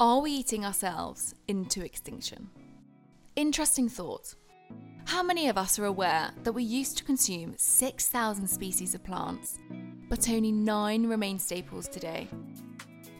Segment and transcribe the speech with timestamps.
[0.00, 2.50] Are we eating ourselves into extinction?
[3.34, 4.36] Interesting thought.
[5.06, 9.58] How many of us are aware that we used to consume 6,000 species of plants,
[10.08, 12.28] but only nine remain staples today?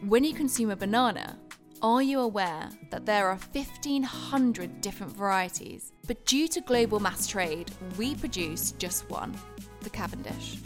[0.07, 1.37] When you consume a banana,
[1.81, 7.69] are you aware that there are 1,500 different varieties, but due to global mass trade,
[7.97, 9.37] we produce just one,
[9.81, 10.59] the Cavendish?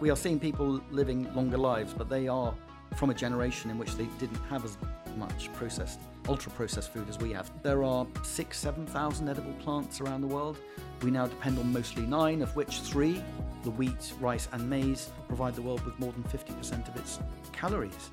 [0.00, 2.54] We are seeing people living longer lives, but they are
[2.96, 4.78] from a generation in which they didn't have as
[5.18, 7.50] much processed, ultra processed food as we have.
[7.62, 10.56] There are six, 7,000 edible plants around the world.
[11.02, 13.22] We now depend on mostly nine, of which three,
[13.62, 17.18] the wheat, rice, and maize, provide the world with more than 50% of its
[17.52, 18.10] calories.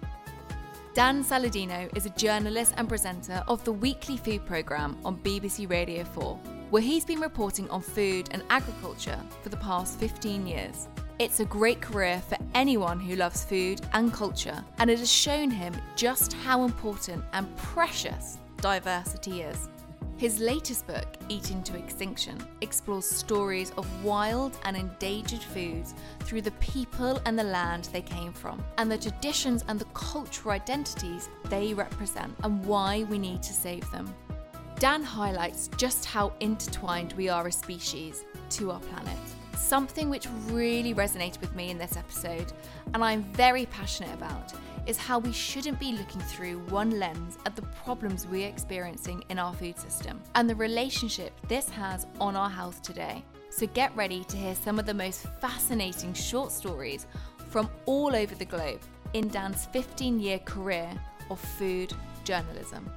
[0.93, 6.03] Dan Saladino is a journalist and presenter of the weekly food programme on BBC Radio
[6.03, 6.35] 4,
[6.69, 10.89] where he's been reporting on food and agriculture for the past 15 years.
[11.19, 15.49] It's a great career for anyone who loves food and culture, and it has shown
[15.49, 19.67] him just how important and precious diversity is.
[20.17, 26.51] His latest book, Eating to Extinction, explores stories of wild and endangered foods through the
[26.51, 31.73] people and the land they came from, and the traditions and the cultural identities they
[31.73, 34.13] represent, and why we need to save them.
[34.77, 39.17] Dan highlights just how intertwined we are as species to our planet
[39.57, 42.53] Something which really resonated with me in this episode,
[42.93, 44.53] and I'm very passionate about,
[44.85, 49.37] is how we shouldn't be looking through one lens at the problems we're experiencing in
[49.37, 53.21] our food system and the relationship this has on our health today.
[53.49, 57.05] So get ready to hear some of the most fascinating short stories
[57.49, 58.79] from all over the globe
[59.13, 60.89] in Dan's 15 year career
[61.29, 62.89] of food journalism.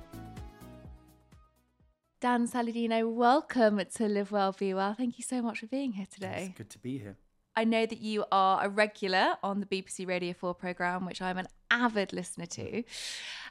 [2.20, 4.92] Dan Saladino, welcome to Live Well, Be Well.
[4.92, 6.48] Thank you so much for being here today.
[6.48, 7.16] It's good to be here.
[7.56, 11.38] I know that you are a regular on the BBC Radio 4 programme, which I'm
[11.38, 12.84] an avid listener to.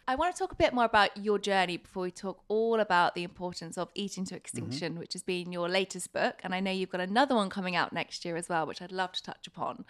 [0.07, 3.15] I want to talk a bit more about your journey before we talk all about
[3.15, 4.99] the importance of eating to extinction, mm-hmm.
[4.99, 6.39] which has been your latest book.
[6.43, 8.91] And I know you've got another one coming out next year as well, which I'd
[8.91, 9.83] love to touch upon.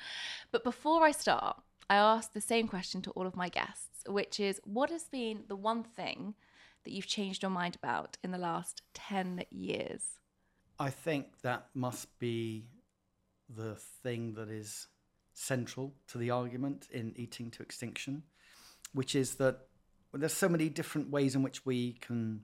[0.53, 1.57] But before I start,
[1.89, 5.44] I ask the same question to all of my guests, which is what has been
[5.50, 6.35] the one thing
[6.84, 10.19] that you've changed your mind about in the last 10 years?
[10.79, 12.67] I think that must be
[13.50, 14.88] the thing that is
[15.34, 18.23] central to the argument in eating to extinction,
[18.94, 19.68] which is that
[20.13, 22.41] there's so many different ways in which we can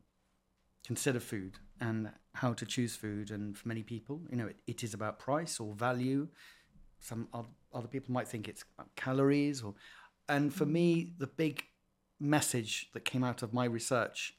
[0.85, 3.31] consider food and how to choose food.
[3.31, 6.28] And for many people, you know, it, it is about price or value.
[7.00, 7.28] Some
[7.74, 9.74] other people might think it's about calories or,
[10.28, 11.63] and for me, the big
[12.20, 14.36] message that came out of my research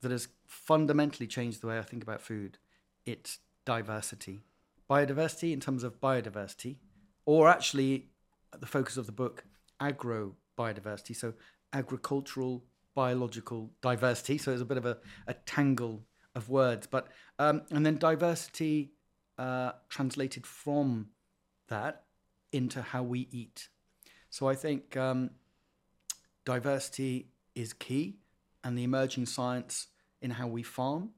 [0.00, 2.58] that has fundamentally changed the way I think about food.
[3.06, 4.40] It's diversity.
[4.88, 6.76] Biodiversity in terms of biodiversity,
[7.24, 8.10] or actually,
[8.58, 9.44] the focus of the book,
[9.80, 11.16] agro biodiversity.
[11.16, 11.32] So,
[11.72, 12.64] agricultural
[12.94, 14.36] biological diversity.
[14.36, 16.04] So, it's a bit of a, a tangle
[16.34, 16.86] of words.
[16.86, 17.08] But,
[17.38, 18.92] um, and then diversity
[19.38, 21.08] uh, translated from
[21.68, 22.04] that
[22.52, 23.68] into how we eat.
[24.28, 25.30] So, I think um,
[26.44, 28.16] diversity is key,
[28.62, 29.88] and the emerging science
[30.22, 31.10] in how we farm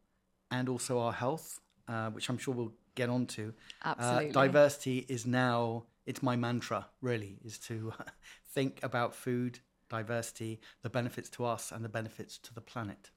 [0.51, 3.53] and also our health, uh, which I'm sure we'll get onto.
[3.85, 4.31] Uh, Absolutely.
[4.31, 7.93] Uh, diversity is now, it's my mantra really, is to
[8.53, 13.11] think about food, diversity, the benefits to us and the benefits to the planet.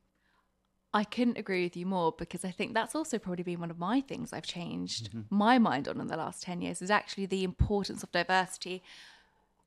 [0.91, 3.77] I couldn't agree with you more because I think that's also probably been one of
[3.77, 5.21] my things I've changed mm-hmm.
[5.29, 8.81] my mind on in the last 10 years is actually the importance of diversity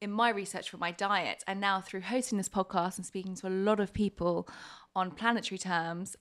[0.02, 3.46] in my research for my diet and now through hosting this podcast and speaking to
[3.46, 4.48] a lot of people
[4.96, 6.16] on planetary terms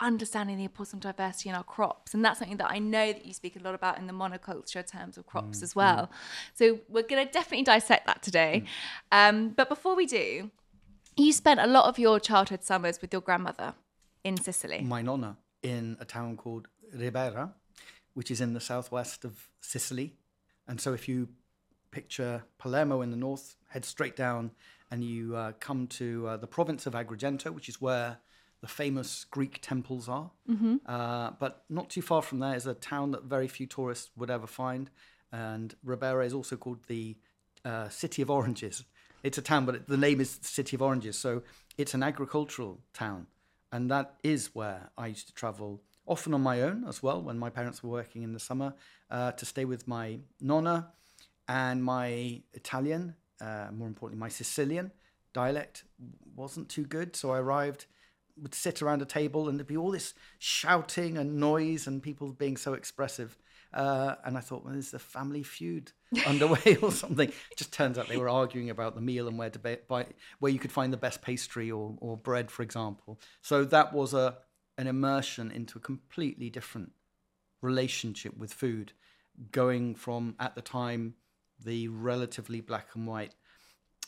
[0.00, 2.14] understanding the importance of diversity in our crops.
[2.14, 4.86] And that's something that i know that you speak a lot about in the monoculture
[4.86, 6.06] terms of crops mm, as well.
[6.06, 6.10] Mm.
[6.54, 8.64] so we're going to definitely dissect that today.
[9.12, 9.28] Mm.
[9.28, 10.50] um, but before we do
[11.16, 13.74] you spent a lot of your childhood summers with your grandmother
[14.24, 14.80] in sicily.
[14.82, 17.52] My nonna in a town called ribera
[18.14, 20.14] which is in the southwest of sicily.
[20.66, 21.28] And so if you
[21.90, 24.50] picture Palermo in the north, head straight down,
[24.90, 28.18] and you uh, come to uh, the province of Agrigento, which is where
[28.60, 30.30] the famous Greek temples are.
[30.48, 30.76] Mm-hmm.
[30.86, 34.30] Uh, but not too far from there is a town that very few tourists would
[34.30, 34.90] ever find.
[35.30, 37.16] And Ribera is also called the
[37.64, 38.84] uh, City of Oranges.
[39.22, 41.18] It's a town, but it, the name is City of Oranges.
[41.18, 41.42] So
[41.76, 43.26] it's an agricultural town.
[43.70, 47.38] And that is where I used to travel, often on my own as well, when
[47.38, 48.74] my parents were working in the summer,
[49.10, 50.88] uh, to stay with my nonna
[51.48, 54.92] and my Italian, uh, more importantly, my Sicilian
[55.32, 55.84] dialect
[56.36, 57.16] wasn't too good.
[57.16, 57.86] So I arrived,
[58.40, 62.32] would sit around a table, and there'd be all this shouting and noise and people
[62.32, 63.38] being so expressive.
[63.72, 65.92] Uh, and I thought, well, there's a family feud
[66.26, 67.28] underway or something.
[67.28, 70.06] It just turns out they were arguing about the meal and where to buy,
[70.38, 73.20] where you could find the best pastry or, or bread, for example.
[73.42, 74.38] So that was a
[74.78, 76.92] an immersion into a completely different
[77.60, 78.92] relationship with food,
[79.50, 81.14] going from at the time
[81.64, 83.34] the relatively black and white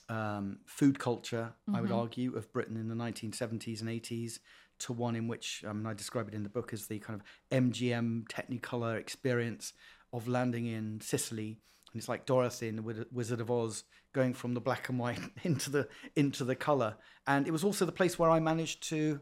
[0.09, 1.77] um, food culture, mm-hmm.
[1.77, 1.99] I would mm-hmm.
[1.99, 4.39] argue, of Britain in the 1970s and 80s
[4.81, 7.27] to one in which um, I describe it in the book as the kind of
[7.57, 9.73] MGM Technicolor experience
[10.13, 11.59] of landing in Sicily.
[11.93, 15.21] And it's like Dorothy in the Wizard of Oz going from the black and white
[15.45, 16.97] into the into the color.
[17.27, 19.21] And it was also the place where I managed to,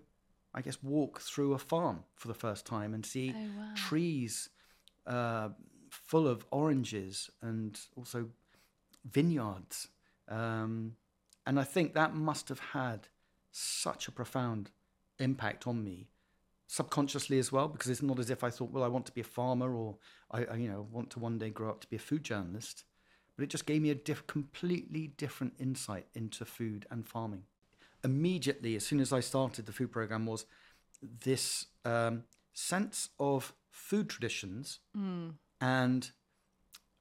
[0.54, 3.72] I guess, walk through a farm for the first time and see oh, wow.
[3.74, 4.48] trees
[5.06, 5.48] uh,
[6.08, 8.30] full of oranges and also
[9.04, 9.88] vineyards.
[10.26, 10.96] Um,
[11.46, 13.08] and I think that must have had
[13.50, 14.70] such a profound
[15.18, 16.08] impact on me
[16.66, 19.20] subconsciously as well, because it's not as if I thought, well, I want to be
[19.20, 19.96] a farmer or
[20.30, 22.84] I, I you know, want to one day grow up to be a food journalist.
[23.36, 27.42] But it just gave me a diff- completely different insight into food and farming.
[28.02, 30.46] Immediately, as soon as I started the food program, was
[31.02, 35.32] this um, sense of food traditions mm.
[35.60, 36.10] And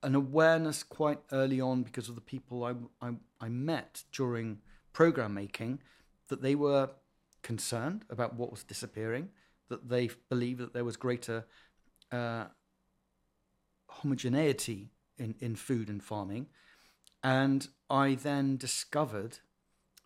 [0.04, 2.74] an awareness quite early on because of the people I,
[3.06, 4.59] I, I met during
[4.94, 5.80] program making
[6.30, 6.89] that they were
[7.42, 9.30] concerned about what was disappearing,
[9.69, 11.45] that they believed that there was greater
[12.12, 12.45] uh,
[13.89, 16.48] homogeneity in, in food and farming.
[17.24, 19.39] And I then discovered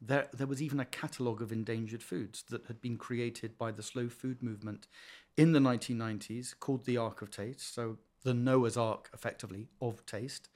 [0.01, 3.83] that there was even a catalogue of endangered foods that had been created by the
[3.83, 4.87] slow food movement
[5.37, 7.73] in the 1990s called the Ark of Taste.
[7.73, 10.49] So the Noah's Ark, effectively, of taste,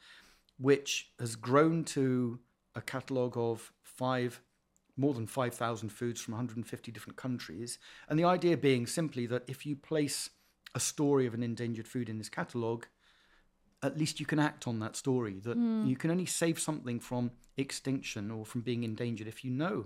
[0.57, 2.39] which has grown to
[2.75, 4.41] a catalogue of five,
[4.97, 7.79] more than 5,000 foods from 150 different countries.
[8.09, 10.29] And the idea being simply that if you place
[10.73, 12.87] a story of an endangered food in this catalogue,
[13.81, 15.39] at least you can act on that story.
[15.39, 15.87] That mm.
[15.87, 19.85] you can only save something from extinction or from being endangered if you know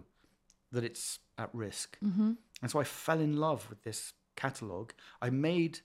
[0.72, 1.98] that it's at risk.
[2.04, 2.34] Mm-hmm.
[2.62, 4.94] And so I fell in love with this catalogue.
[5.22, 5.80] I made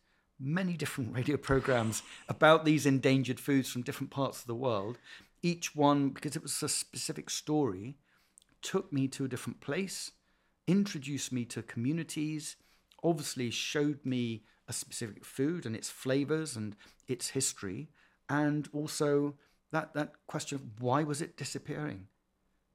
[0.45, 4.99] many different radio programs about these endangered foods from different parts of the world.
[5.43, 7.97] Each one, because it was a specific story,
[8.63, 10.13] took me to a different place,
[10.67, 12.57] introduced me to communities,
[13.03, 16.77] obviously showed me a specific food and its flavors and
[17.07, 17.89] its history,
[18.29, 19.35] and also
[19.73, 22.07] that, that question of why was it disappearing?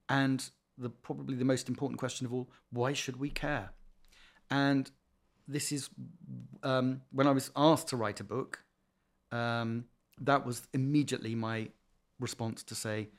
[0.07, 3.71] And the probably the most important question of all, why should we care?
[4.49, 4.89] And
[5.49, 5.89] this is
[6.63, 8.63] um, when I was asked to write a book.
[9.31, 9.85] Um,
[10.21, 11.69] that was immediately my
[12.19, 13.09] response to say,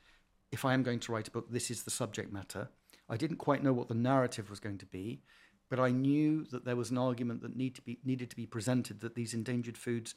[0.52, 2.68] if I am going to write a book, this is the subject matter.
[3.08, 5.22] I didn't quite know what the narrative was going to be,
[5.68, 8.46] but I knew that there was an argument that need to be, needed to be
[8.46, 10.14] presented that these endangered foods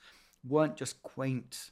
[0.47, 1.71] weren't just quaint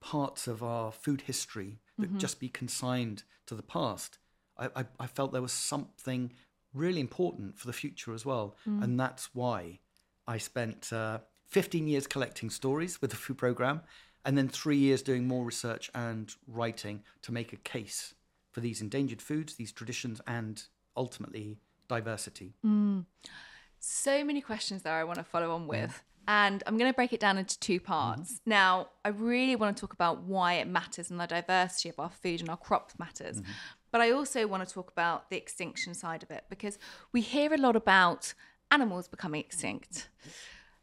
[0.00, 2.18] parts of our food history that mm-hmm.
[2.18, 4.18] just be consigned to the past.
[4.58, 6.32] I, I, I, felt there was something
[6.74, 8.56] really important for the future as well.
[8.68, 8.82] Mm.
[8.82, 9.78] And that's why
[10.26, 13.82] I spent uh, 15 years collecting stories with the food program
[14.24, 18.14] and then three years doing more research and writing to make a case
[18.50, 20.64] for these endangered foods, these traditions, and
[20.96, 22.54] ultimately diversity.
[22.64, 23.04] Mm.
[23.78, 25.90] So many questions there I want to follow on with.
[25.90, 26.00] Mm.
[26.26, 28.32] And I'm going to break it down into two parts.
[28.32, 28.50] Mm-hmm.
[28.50, 32.08] Now, I really want to talk about why it matters and the diversity of our
[32.08, 33.42] food and our crops matters.
[33.42, 33.52] Mm-hmm.
[33.94, 36.80] But I also want to talk about the extinction side of it because
[37.12, 38.34] we hear a lot about
[38.72, 40.08] animals becoming extinct.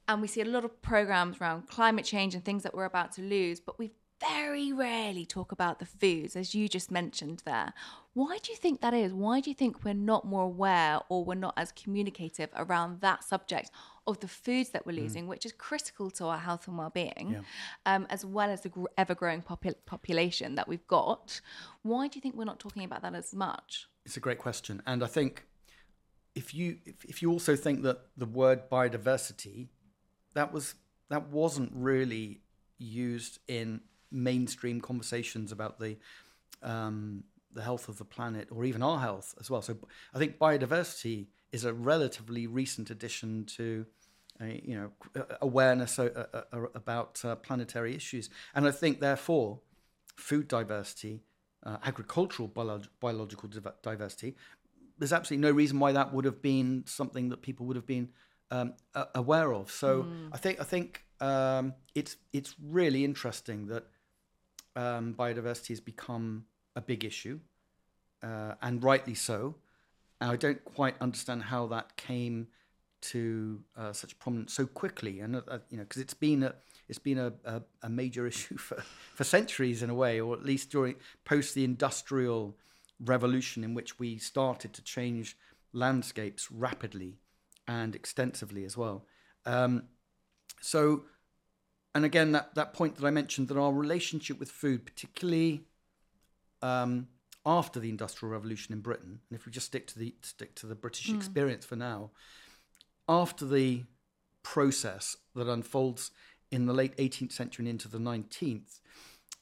[0.08, 3.12] And we see a lot of programs around climate change and things that we're about
[3.16, 3.92] to lose, but we
[4.30, 7.74] very rarely talk about the foods, as you just mentioned there.
[8.14, 9.14] Why do you think that is?
[9.14, 13.24] Why do you think we're not more aware or we're not as communicative around that
[13.24, 13.72] subject
[14.06, 15.02] of the foods that we're mm.
[15.04, 15.28] losing, mm.
[15.28, 17.42] which is critical to our health and well-being, yeah.
[17.86, 21.42] um, as well as the ever-growing popul- population that we've got.
[21.84, 23.88] Why do you think we're not talking about that as much?
[24.06, 25.46] It's a great question, and I think
[26.34, 29.68] if you if, if you also think that the word biodiversity
[30.34, 30.76] that was
[31.10, 32.42] that wasn't really
[32.78, 35.98] used in mainstream conversations about the
[36.62, 39.62] um, the health of the planet or even our health as well.
[39.62, 39.78] So
[40.14, 43.86] I think biodiversity is a relatively recent addition to
[44.40, 44.92] uh, you know
[45.42, 49.60] awareness uh, uh, uh about uh, planetary issues, and I think therefore
[50.16, 51.22] food diversity,
[51.64, 53.50] uh, agricultural biolog- biological
[53.82, 54.36] diversity.
[54.98, 58.10] There's absolutely no reason why that would have been something that people would have been
[58.52, 58.74] um,
[59.16, 59.72] aware of.
[59.72, 60.30] So mm.
[60.32, 63.86] I think I think um, it's it's really interesting that
[64.76, 67.40] um, biodiversity has become a big issue,
[68.22, 69.56] and rightly so.
[70.20, 72.48] I don't quite understand how that came
[73.02, 77.00] to uh, such prominence so quickly, and uh, you know, because it's been at it's
[77.00, 78.84] been a, a, a major issue for,
[79.16, 82.56] for centuries in a way, or at least during post the industrial
[83.00, 85.38] revolution in which we started to change
[85.74, 87.18] landscapes rapidly
[87.68, 89.06] and extensively as well.
[89.46, 89.84] Um,
[90.60, 91.04] so,
[91.94, 95.66] and again, that, that point that I mentioned that our relationship with food, particularly
[96.62, 97.08] um,
[97.46, 100.68] after the Industrial Revolution in Britain, and if we just stick to the stick to
[100.68, 101.16] the British mm.
[101.16, 102.12] experience for now,
[103.10, 103.84] after the
[104.44, 106.12] process that unfolds
[106.50, 108.80] in the late 18th century and into the 19th,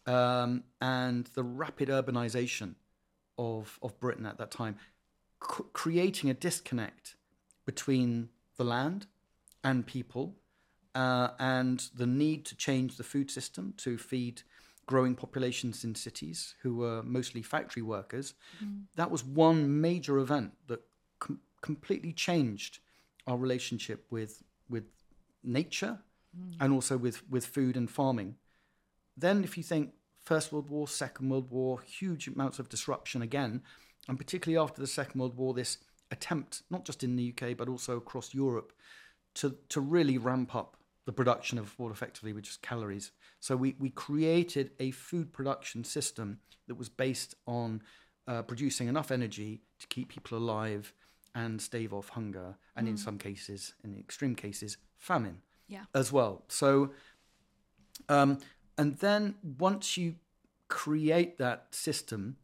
[0.08, 2.76] um, and the rapid urbanization
[3.38, 4.78] of of Britain at that time,
[5.44, 7.16] c- creating a disconnect
[7.66, 9.06] between the land
[9.64, 10.36] and people,
[10.96, 14.42] uh, and the need to change the food system to feed
[14.90, 18.34] growing populations in cities who were mostly factory workers.
[18.64, 18.86] Mm.
[18.96, 20.82] That was one major event that
[21.20, 22.80] com- completely changed
[23.28, 24.86] our relationship with with
[25.44, 26.00] nature
[26.36, 26.56] mm.
[26.60, 28.36] and also with with food and farming.
[29.16, 29.94] Then, if you think
[30.24, 33.62] First World War, Second World War, huge amounts of disruption again,
[34.08, 35.78] and particularly after the Second World War, this
[36.10, 38.74] attempt, not just in the UK but also across Europe,
[39.36, 40.78] to to really ramp up
[41.10, 43.10] the production of what effectively were just calories.
[43.40, 46.38] So we, we created a food production system
[46.68, 47.82] that was based on
[48.28, 50.94] uh, producing enough energy to keep people alive
[51.34, 52.92] and stave off hunger, and mm.
[52.92, 55.86] in some cases, in extreme cases, famine yeah.
[55.96, 56.44] as well.
[56.48, 56.92] So,
[58.08, 58.38] um,
[58.78, 60.14] and then once you
[60.68, 62.38] create that system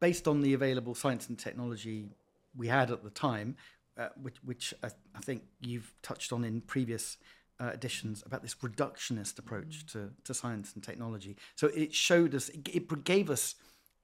[0.00, 2.08] based on the available science and technology
[2.56, 3.54] we had at the time,
[3.96, 7.16] uh, which, which I, I, think you've touched on in previous
[7.60, 11.36] uh, editions about this reductionist approach to, to science and technology.
[11.54, 13.54] So it showed us, it, it gave us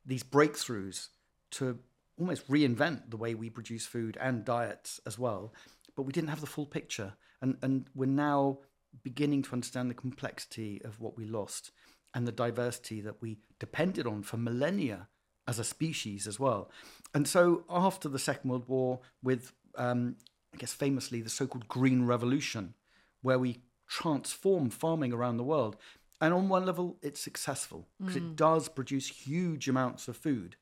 [0.05, 1.09] these breakthroughs
[1.53, 1.79] to
[2.19, 5.53] almost reinvent the way we produce food and diets as well.
[5.97, 7.15] But we didn't have the full picture.
[7.41, 8.59] And, and we're now
[9.03, 11.73] beginning to understand the complexity of what we lost
[12.15, 15.09] and the diversity that we depended on for millennia
[15.49, 16.71] as a species as well.
[17.15, 20.17] And so after the Second World War, with um,
[20.55, 22.75] I guess famously the so called Green Revolution,
[23.23, 25.77] where we transform farming around the world.
[26.21, 28.31] And on one level, it's successful because mm.
[28.31, 30.57] it does produce huge amounts of food.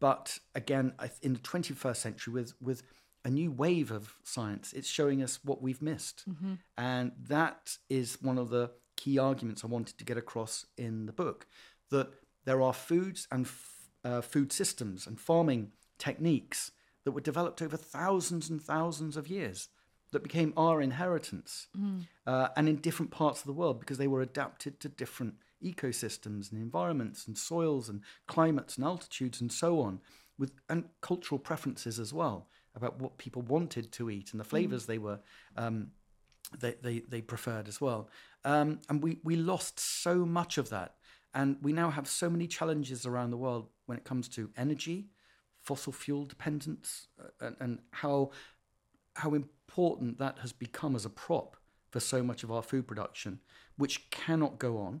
[0.00, 2.82] But again, in the 21st century, with, with
[3.24, 6.28] a new wave of science, it's showing us what we've missed.
[6.28, 6.54] Mm-hmm.
[6.76, 11.12] And that is one of the key arguments I wanted to get across in the
[11.12, 11.46] book
[11.90, 12.10] that
[12.44, 16.72] there are foods and f- uh, food systems and farming techniques
[17.04, 19.68] that were developed over thousands and thousands of years
[20.12, 22.06] that became our inheritance mm.
[22.26, 26.50] uh, and in different parts of the world because they were adapted to different ecosystems
[26.50, 30.00] and environments and soils and climates and altitudes and so on
[30.38, 34.84] with and cultural preferences as well about what people wanted to eat and the flavors
[34.84, 34.86] mm.
[34.86, 35.20] they were
[35.56, 35.88] um,
[36.58, 38.08] they, they, they preferred as well
[38.44, 40.94] um, and we, we lost so much of that
[41.34, 45.08] and we now have so many challenges around the world when it comes to energy
[45.60, 48.30] fossil fuel dependence uh, and, and how
[49.14, 49.57] how important
[50.18, 51.56] that has become as a prop
[51.90, 53.38] for so much of our food production,
[53.76, 55.00] which cannot go on.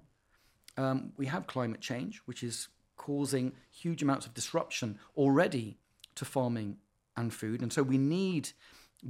[0.76, 5.78] Um, we have climate change, which is causing huge amounts of disruption already
[6.14, 6.76] to farming
[7.16, 8.50] and food, and so we need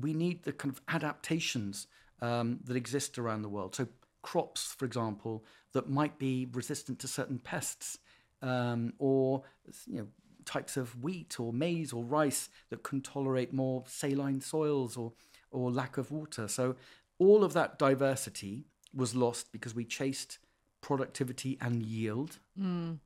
[0.01, 1.87] we need the kind of adaptations
[2.23, 3.75] um, that exist around the world.
[3.75, 3.89] So
[4.23, 7.99] crops, for example, that might be resistant to certain pests,
[8.41, 9.43] um, or
[9.87, 10.07] you know
[10.47, 15.13] types of wheat or maize or rice that can tolerate more saline soils or,
[15.51, 16.49] or lack of water.
[16.49, 16.77] So
[17.19, 18.65] all of that diversity
[18.95, 20.39] was lost because we chased
[20.81, 22.39] productivity and yield.
[22.59, 22.99] Mm.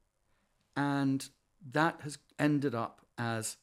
[0.76, 1.28] And
[1.72, 3.56] that has ended up as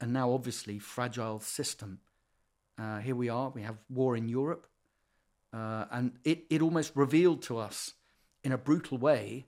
[0.00, 2.00] a now obviously fragile system.
[2.78, 4.66] Uh, here we are, we have war in Europe.
[5.52, 7.94] Uh, and it, it almost revealed to us
[8.44, 9.46] in a brutal way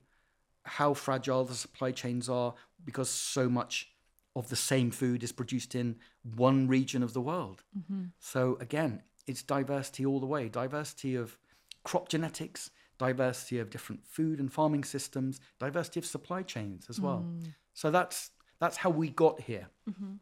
[0.63, 2.53] how fragile the supply chains are
[2.83, 3.91] because so much
[4.35, 7.63] of the same food is produced in one region of the world.
[7.77, 8.05] Mm-hmm.
[8.19, 11.37] So again, it's diversity all the way diversity of
[11.83, 17.25] crop genetics, diversity of different food and farming systems, diversity of supply chains as well.
[17.27, 17.53] Mm.
[17.73, 19.67] So that's that's how we got here.
[19.89, 20.13] Mm-hmm.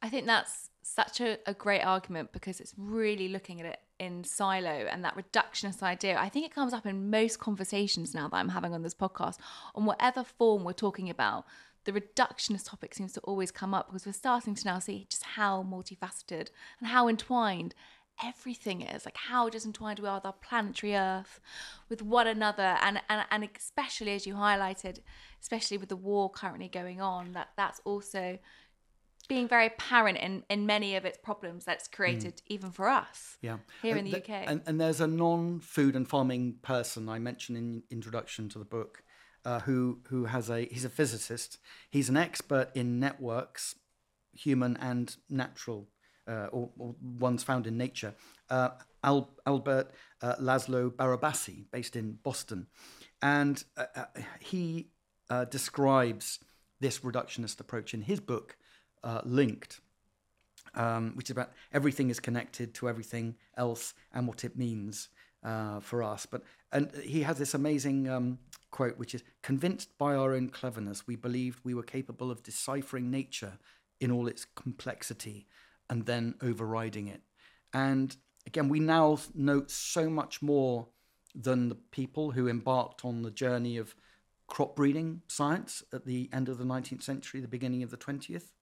[0.00, 4.24] I think that's such a, a great argument because it's really looking at it in
[4.24, 6.18] silo and that reductionist idea.
[6.18, 9.38] I think it comes up in most conversations now that I'm having on this podcast
[9.74, 11.44] on whatever form we're talking about.
[11.84, 15.22] The reductionist topic seems to always come up because we're starting to now see just
[15.22, 16.48] how multifaceted
[16.78, 17.74] and how entwined
[18.22, 21.40] everything is like how just entwined we are with our planetary earth
[21.88, 25.00] with one another and, and and especially as you highlighted
[25.40, 28.38] especially with the war currently going on that that's also
[29.28, 32.42] being very apparent in, in many of its problems that's created mm.
[32.48, 33.58] even for us yeah.
[33.80, 34.44] here and in the UK.
[34.46, 39.02] And, and there's a non-food and farming person I mentioned in introduction to the book
[39.44, 41.58] uh, who who has a he's a physicist.
[41.90, 43.74] He's an expert in networks,
[44.32, 45.88] human and natural,
[46.28, 48.14] uh, or, or, ones found in nature.
[48.50, 48.70] Uh,
[49.04, 49.90] Al, Albert
[50.22, 52.66] uh, Laszlo Barabasi, based in Boston,
[53.20, 54.04] and uh, uh,
[54.40, 54.88] he
[55.50, 56.40] describes
[56.78, 58.56] this reductionist approach in his book,
[59.24, 59.80] Linked.
[60.74, 65.10] Um, which is about everything is connected to everything else and what it means
[65.42, 66.26] uh, for us.
[66.26, 68.38] But and he has this amazing um,
[68.72, 73.10] quote, which is convinced by our own cleverness, we believed we were capable of deciphering
[73.10, 73.58] nature
[74.00, 75.46] in all its complexity
[75.88, 77.20] and then overriding it.
[77.72, 80.88] And again, we now note so much more
[81.34, 83.94] than the people who embarked on the journey of
[84.48, 88.52] crop breeding science at the end of the 19th century, the beginning of the 20th.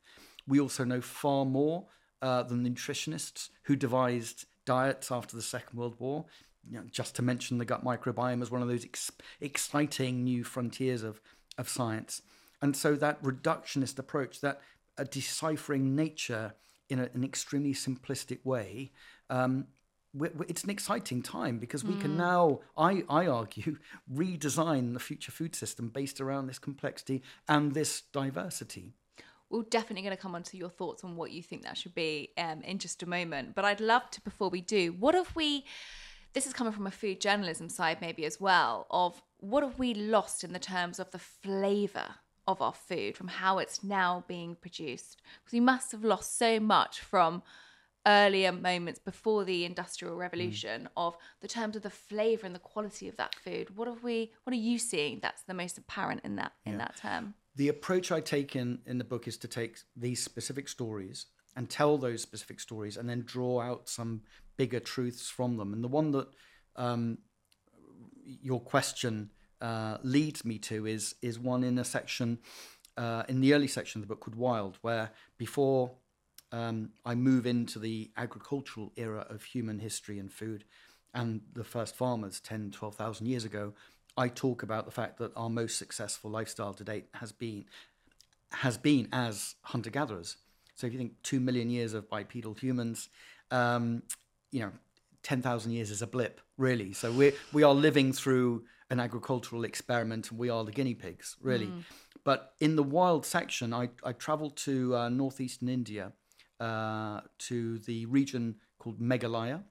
[0.46, 1.86] We also know far more
[2.22, 6.26] uh, than nutritionists who devised diets after the Second World War
[6.70, 9.10] you know, just to mention the gut microbiome as one of those ex-
[9.40, 11.20] exciting new frontiers of,
[11.58, 12.22] of science.
[12.62, 14.60] And so that reductionist approach, that
[14.96, 16.54] uh, deciphering nature
[16.88, 18.92] in a, an extremely simplistic way,
[19.30, 19.66] um,
[20.48, 22.00] it's an exciting time because we mm.
[22.00, 23.78] can now, I, I argue,
[24.12, 28.92] redesign the future food system based around this complexity and this diversity.
[29.50, 31.94] We're definitely going to come on to your thoughts on what you think that should
[31.94, 33.56] be um, in just a moment.
[33.56, 35.64] But I'd love to, before we do, what if we
[36.32, 39.94] this is coming from a food journalism side maybe as well of what have we
[39.94, 42.06] lost in the terms of the flavor
[42.46, 46.58] of our food from how it's now being produced because we must have lost so
[46.58, 47.42] much from
[48.06, 50.88] earlier moments before the industrial revolution mm.
[50.96, 54.32] of the terms of the flavor and the quality of that food what have we
[54.44, 56.78] what are you seeing that's the most apparent in that in yeah.
[56.78, 60.66] that term the approach i take in in the book is to take these specific
[60.66, 64.22] stories and tell those specific stories and then draw out some
[64.56, 65.72] bigger truths from them.
[65.72, 66.28] And the one that
[66.76, 67.18] um,
[68.24, 69.30] your question
[69.60, 72.38] uh, leads me to is is one in a section
[72.96, 75.92] uh, in the early section of the book called Wild, where before
[76.52, 80.64] um, I move into the agricultural era of human history and food
[81.14, 83.72] and the first farmers 10, 12,000 years ago,
[84.16, 87.64] I talk about the fact that our most successful lifestyle to date has been
[88.52, 90.36] has been as hunter gatherers.
[90.80, 93.10] So if you think two million years of bipedal humans,
[93.50, 94.02] um,
[94.50, 94.72] you know,
[95.22, 96.94] 10,000 years is a blip, really.
[96.94, 101.36] So we we are living through an agricultural experiment and we are the guinea pigs,
[101.42, 101.66] really.
[101.66, 101.84] Mm.
[102.24, 106.12] But in the wild section, I, I traveled to uh, northeastern India
[106.58, 109.62] uh, to the region called Meghalaya.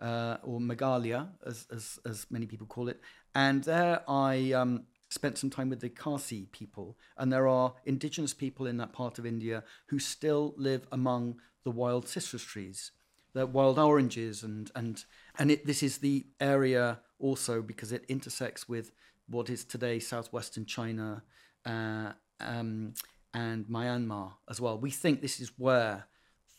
[0.00, 2.98] Uh, or Meghalaya, as, as, as many people call it.
[3.34, 6.96] And there I um, spent some time with the Khasi people.
[7.18, 11.70] And there are indigenous people in that part of India who still live among the
[11.70, 12.92] wild citrus trees
[13.32, 15.04] the wild oranges and and
[15.38, 18.92] and it, this is the area also because it intersects with
[19.28, 21.22] what is today southwestern China
[21.64, 22.94] uh, um,
[23.32, 24.78] and Myanmar as well.
[24.78, 26.06] We think this is where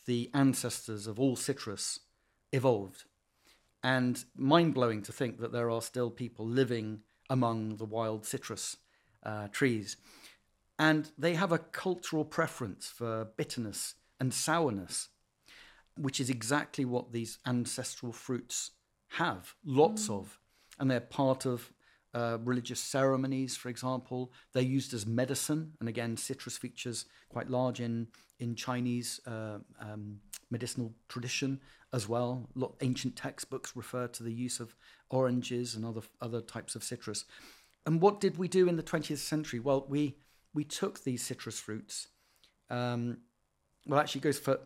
[0.06, 2.00] the ancestors of all citrus
[2.52, 3.04] evolved,
[3.82, 7.00] and mind blowing to think that there are still people living
[7.32, 8.76] among the wild citrus
[9.24, 9.96] uh, trees,
[10.78, 15.08] and they have a cultural preference for bitterness and sourness
[15.96, 18.72] which is exactly what these ancestral fruits
[19.08, 20.18] have, lots mm.
[20.18, 20.38] of.
[20.78, 21.72] And they're part of
[22.14, 24.32] uh, religious ceremonies, for example.
[24.52, 25.72] They're used as medicine.
[25.80, 31.60] And again, citrus features quite large in, in Chinese uh, um, medicinal tradition
[31.92, 32.48] as well.
[32.80, 34.74] Ancient textbooks refer to the use of
[35.10, 37.24] oranges and other, other types of citrus.
[37.84, 39.60] And what did we do in the 20th century?
[39.60, 40.16] Well, we,
[40.54, 42.08] we took these citrus fruits.
[42.70, 43.18] Um,
[43.86, 44.60] well, actually, goes for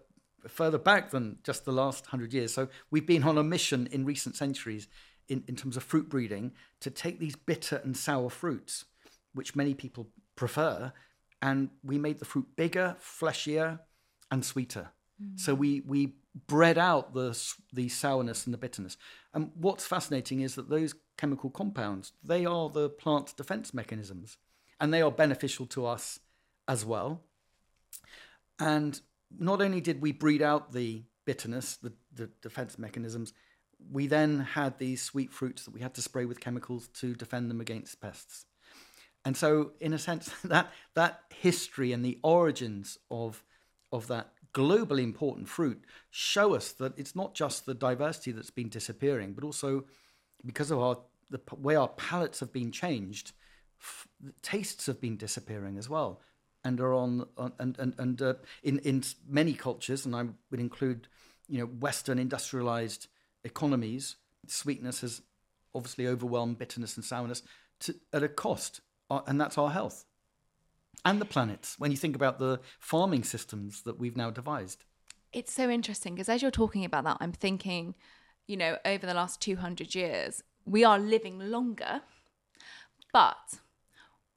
[0.47, 2.55] further back than just the last hundred years.
[2.55, 4.89] So we've been on a mission in recent centuries
[5.29, 8.85] in, in terms of fruit breeding to take these bitter and sour fruits,
[9.35, 10.93] which many people prefer,
[11.43, 13.81] and we made the fruit bigger, fleshier,
[14.31, 14.91] and sweeter.
[15.23, 15.39] Mm.
[15.41, 16.15] So we we
[16.47, 17.39] bred out the
[17.73, 18.97] the sourness and the bitterness.
[19.33, 24.37] And what's fascinating is that those chemical compounds they are the plant's defense mechanisms,
[24.81, 26.21] and they are beneficial to us
[26.69, 27.23] as well.
[28.59, 29.01] And
[29.39, 33.33] not only did we breed out the bitterness, the, the defense mechanisms,
[33.91, 37.51] we then had these sweet fruits that we had to spray with chemicals to defend
[37.51, 38.47] them against pests.
[39.25, 43.43] And so, in a sense, that that history and the origins of
[43.93, 48.69] of that globally important fruit show us that it's not just the diversity that's been
[48.69, 49.85] disappearing, but also
[50.45, 50.99] because of our
[51.31, 53.33] the way our palates have been changed,
[53.81, 54.07] f-
[54.43, 56.21] tastes have been disappearing as well
[56.67, 60.61] and are on, on and and, and uh, in in many cultures, and I would
[60.61, 61.07] include,
[61.49, 63.07] you know, Western industrialized
[63.45, 64.17] economies,
[64.49, 65.23] sweetness has
[65.75, 67.43] obviously overwhelmed bitterness and sourness
[67.81, 68.81] to, at a cost,
[69.11, 70.06] uh, and that's our health
[71.05, 71.75] and the planet.
[71.79, 74.85] When you think about the farming systems that we've now devised,
[75.33, 77.95] it's so interesting because as you're talking about that, I'm thinking,
[78.47, 82.01] you know, over the last 200 years, we are living longer,
[83.13, 83.59] but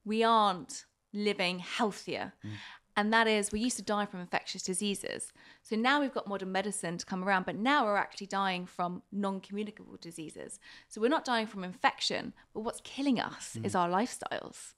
[0.04, 2.34] we aren't living healthier.
[2.45, 2.52] Mm.
[2.98, 5.32] And that is, we used to die from infectious diseases.
[5.63, 9.04] So now we've got modern medicine to come around, but now we're actually dying from
[9.12, 10.60] non communicable diseases.
[10.89, 13.65] So we're not dying from infection, but what's killing us mm.
[13.65, 14.74] is our lifestyles.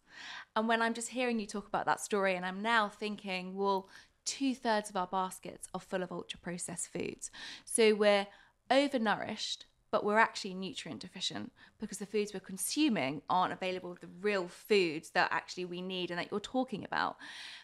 [0.56, 3.88] And when I'm just hearing you talk about that story, and I'm now thinking, well,
[4.26, 7.32] two thirds of our baskets are full of ultra processed foods.
[7.66, 8.28] So we're
[8.70, 14.48] overnourished but we're actually nutrient deficient because the foods we're consuming aren't available the real
[14.48, 17.18] foods that actually we need and that you're talking about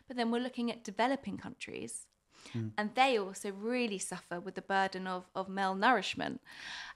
[0.07, 2.05] but then we're looking at developing countries
[2.53, 2.69] mm.
[2.77, 6.39] and they also really suffer with the burden of, of malnourishment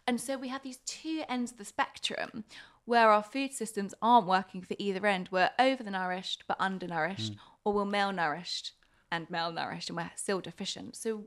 [0.06, 2.44] and so we have these two ends of the spectrum
[2.86, 7.38] where our food systems aren't working for either end we're overnourished but undernourished mm.
[7.64, 8.72] or we're malnourished
[9.12, 11.26] and malnourished and we're still deficient so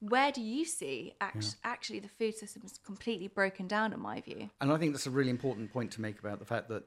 [0.00, 1.70] where do you see act- yeah.
[1.70, 5.06] actually the food system is completely broken down in my view and i think that's
[5.06, 6.84] a really important point to make about the fact that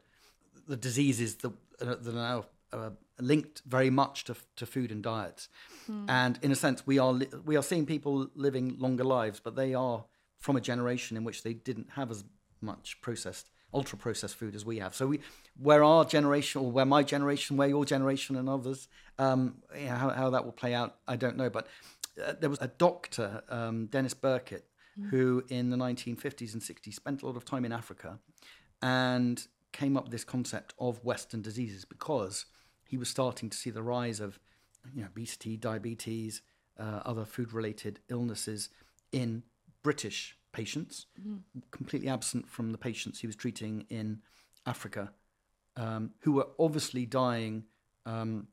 [0.67, 2.89] the diseases that, uh, that are now uh,
[3.19, 5.47] linked very much to, to food and diets
[5.85, 6.05] hmm.
[6.09, 9.55] and in a sense we are li- we are seeing people living longer lives but
[9.55, 10.05] they are
[10.39, 12.23] from a generation in which they didn't have as
[12.61, 15.19] much processed ultra processed food as we have so we
[15.57, 18.87] where our generation or where my generation where your generation and others
[19.19, 21.67] um, you know, how, how that will play out i don't know but
[22.21, 24.63] uh, there was a doctor, um, Denis Burkitt,
[24.99, 25.09] mm.
[25.09, 28.19] who in the 1950s and 60s spent a lot of time in Africa
[28.81, 32.45] and came up with this concept of Western diseases because
[32.85, 34.39] he was starting to see the rise of
[34.93, 36.41] you know, obesity, diabetes,
[36.79, 38.69] uh, other food related illnesses
[39.11, 39.43] in
[39.81, 41.41] British patients, mm.
[41.71, 44.19] completely absent from the patients he was treating in
[44.65, 45.11] Africa,
[45.75, 47.65] um, who were obviously dying
[48.05, 48.47] um,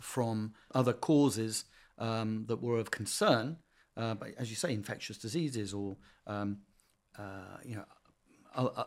[0.00, 1.64] from other causes
[1.98, 3.58] um, that were of concern,
[3.96, 5.96] uh, but as you say, infectious diseases or
[6.26, 6.58] um,
[7.18, 7.84] uh, you know.
[8.54, 8.84] Uh, uh,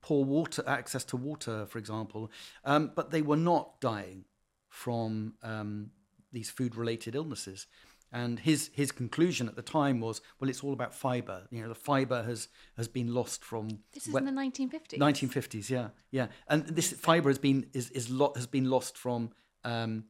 [0.00, 2.30] poor water access to water, for example,
[2.64, 4.24] um, but they were not dying
[4.68, 5.90] from um,
[6.30, 7.66] these food-related illnesses.
[8.10, 11.42] And his his conclusion at the time was, well, it's all about fiber.
[11.50, 13.68] You know, the fiber has has been lost from.
[13.92, 14.98] This is in the 1950s.
[14.98, 16.28] 1950s, yeah, yeah.
[16.48, 19.30] And this fiber has been is is lo- has been lost from
[19.64, 20.04] um,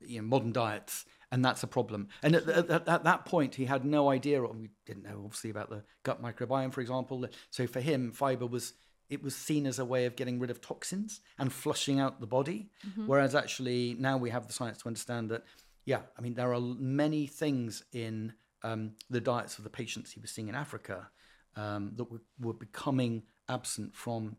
[0.00, 2.08] you know modern diets and that's a problem.
[2.22, 5.50] And at, at, at, that point, he had no idea, or we didn't know obviously
[5.50, 7.26] about the gut microbiome, for example.
[7.50, 8.74] So for him, fiber was
[9.10, 12.26] it was seen as a way of getting rid of toxins and flushing out the
[12.26, 12.70] body.
[12.86, 13.06] Mm-hmm.
[13.06, 15.44] Whereas actually now we have the science to understand that,
[15.84, 20.20] yeah, I mean there are many things in um, the diets of the patients he
[20.20, 21.08] was seeing in Africa
[21.56, 24.36] um, that were, were becoming absent from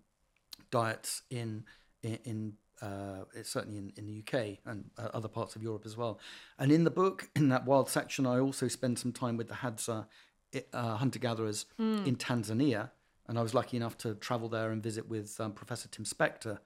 [0.72, 1.64] diets in
[2.04, 5.96] in, in uh, certainly in, in the UK and uh, other parts of Europe as
[5.96, 6.20] well.
[6.60, 9.56] And in the book, in that wild section, I also spend some time with the
[9.56, 10.08] Hadza
[10.74, 12.06] uh, hunter gatherers mm.
[12.06, 12.92] in Tanzania.
[13.28, 16.60] And I was lucky enough to travel there and visit with um, Professor Tim Spector,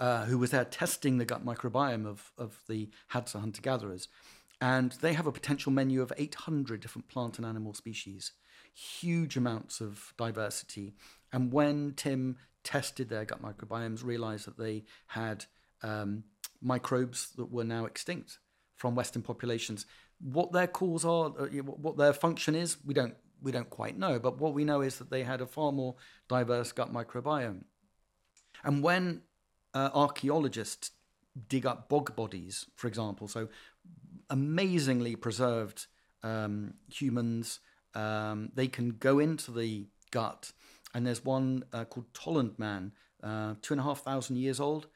[0.00, 4.08] uh, who was there testing the gut microbiome of, of the Hadza hunter gatherers.
[4.60, 8.32] And they have a potential menu of 800 different plant and animal species,
[8.74, 10.94] huge amounts of diversity.
[11.32, 15.44] And when Tim tested their gut microbiomes, realized that they had
[15.82, 16.24] um,
[16.60, 18.38] microbes that were now extinct
[18.76, 19.86] from Western populations.
[20.18, 24.18] What their cause are, uh, what their function is, we don't we don't quite know.
[24.18, 25.94] But what we know is that they had a far more
[26.28, 27.64] diverse gut microbiome.
[28.62, 29.22] And when
[29.74, 30.90] uh, archaeologists
[31.48, 33.48] dig up bog bodies, for example, so
[34.28, 35.86] amazingly preserved
[36.22, 37.60] um, humans,
[37.94, 40.52] um, they can go into the gut.
[40.94, 44.88] And there's one uh, called Tolland Man, uh, two and a half thousand years old,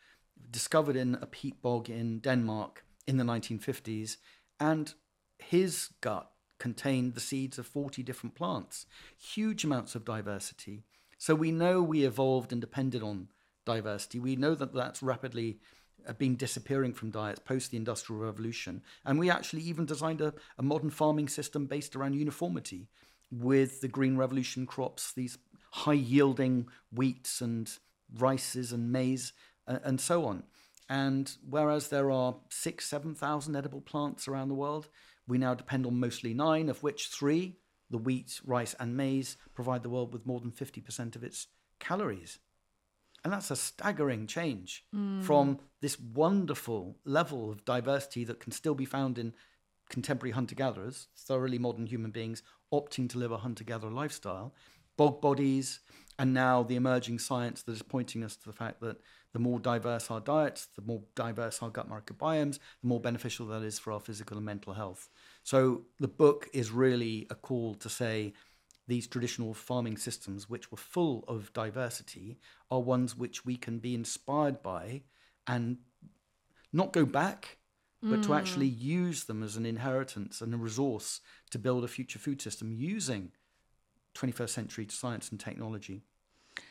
[0.50, 4.16] discovered in a peat bog in Denmark in the 1950s,
[4.58, 4.94] and
[5.38, 8.86] his gut contained the seeds of 40 different plants,
[9.18, 10.84] huge amounts of diversity.
[11.18, 13.28] So we know we evolved and depended on
[13.64, 14.18] diversity.
[14.20, 15.58] We know that that's rapidly
[16.06, 18.82] uh, been disappearing from diets post the Industrial Revolution.
[19.04, 22.88] And we actually even designed a, a modern farming system based around uniformity
[23.30, 25.38] with the Green Revolution crops, these
[25.70, 27.70] high yielding wheats and
[28.16, 29.32] rices and maize
[29.66, 30.44] and, and so on.
[30.88, 34.88] And whereas there are six, 7,000 edible plants around the world,
[35.26, 37.56] we now depend on mostly nine, of which three,
[37.90, 41.46] the wheat, rice, and maize, provide the world with more than 50% of its
[41.80, 42.38] calories.
[43.24, 45.22] And that's a staggering change hmm.
[45.22, 49.34] from this wonderful level of diversity that can still be found in
[49.88, 54.54] contemporary hunter gatherers, thoroughly modern human beings opting to live a hunter gatherer lifestyle,
[54.96, 55.80] bog bodies,
[56.18, 58.98] and now the emerging science that is pointing us to the fact that
[59.32, 63.62] the more diverse our diets, the more diverse our gut microbiomes, the more beneficial that
[63.62, 65.08] is for our physical and mental health.
[65.42, 68.32] So the book is really a call to say,
[68.86, 72.38] these traditional farming systems, which were full of diversity,
[72.70, 75.02] are ones which we can be inspired by
[75.46, 75.78] and
[76.72, 77.58] not go back,
[78.02, 78.80] but to actually mm.
[78.80, 83.32] use them as an inheritance and a resource to build a future food system using
[84.14, 86.02] 21st century science and technology.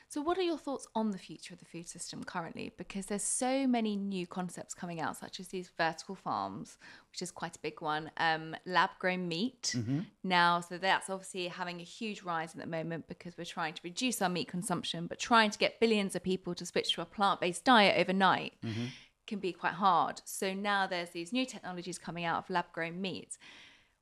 [0.09, 2.71] So, what are your thoughts on the future of the food system currently?
[2.77, 6.77] Because there's so many new concepts coming out, such as these vertical farms,
[7.11, 8.11] which is quite a big one.
[8.17, 9.75] Um, lab grown meat
[10.23, 13.81] now, so that's obviously having a huge rise at the moment because we're trying to
[13.83, 17.05] reduce our meat consumption, but trying to get billions of people to switch to a
[17.05, 18.53] plant based diet overnight
[19.25, 20.21] can be quite hard.
[20.25, 23.37] So now there's these new technologies coming out of lab grown meat.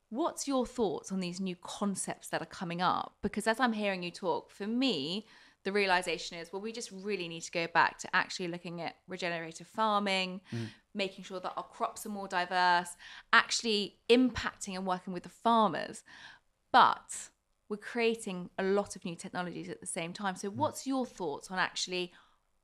[0.10, 3.14] What's your thoughts on these new concepts that are coming up?
[3.22, 5.26] Because as I'm hearing you talk, for me,
[5.63, 8.95] the realization is well, we just really need to go back to actually looking at
[9.08, 10.67] regenerative farming, mm.
[10.93, 12.89] making sure that our crops are more diverse,
[13.32, 16.04] actually impacting and working with the farmers.
[16.71, 17.30] But
[17.69, 20.36] we're creating a lot of new technologies at the same time.
[20.36, 20.56] So, mm.
[20.56, 22.12] what's your thoughts on actually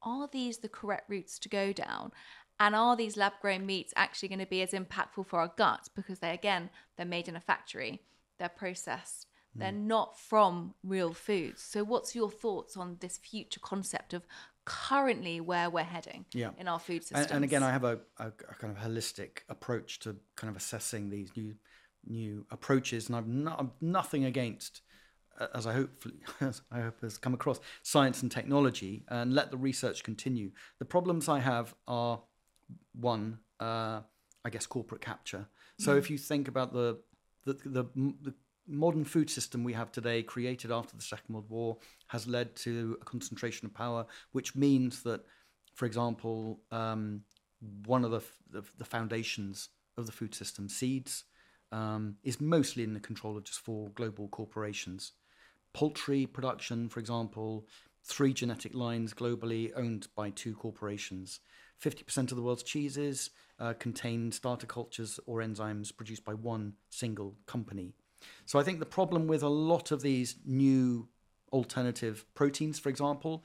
[0.02, 2.12] are these the correct routes to go down?
[2.60, 5.90] And are these lab grown meats actually going to be as impactful for our gut?
[5.96, 8.02] Because they, again, they're made in a factory,
[8.40, 9.28] they're processed,
[9.58, 11.62] they're not from real foods.
[11.62, 14.26] So, what's your thoughts on this future concept of
[14.66, 16.52] currently where we're heading Yeah.
[16.58, 17.22] in our food system?
[17.22, 20.58] And, and again, I have a, a, a kind of holistic approach to kind of
[20.58, 21.56] assessing these new
[22.06, 24.82] new approaches, and I've, no, I've nothing against,
[25.54, 29.58] as I hopefully as I hope has come across, science and technology, and let the
[29.58, 30.52] research continue.
[30.80, 32.22] The problems I have are
[32.94, 34.02] one, uh,
[34.46, 35.48] I guess, corporate capture.
[35.80, 37.00] So if you think about the
[37.46, 37.84] the, the
[38.22, 38.34] the
[38.68, 41.78] modern food system we have today, created after the Second World War,
[42.08, 45.22] has led to a concentration of power, which means that,
[45.74, 47.22] for example, um,
[47.86, 51.24] one of the, the the foundations of the food system, seeds,
[51.72, 55.14] um, is mostly in the control of just four global corporations.
[55.74, 57.68] Poultry production, for example,
[58.04, 61.40] three genetic lines globally owned by two corporations.
[61.84, 67.36] 50% of the world's cheeses uh, contain starter cultures or enzymes produced by one single
[67.46, 67.94] company.
[68.46, 71.08] So I think the problem with a lot of these new
[71.52, 73.44] alternative proteins, for example,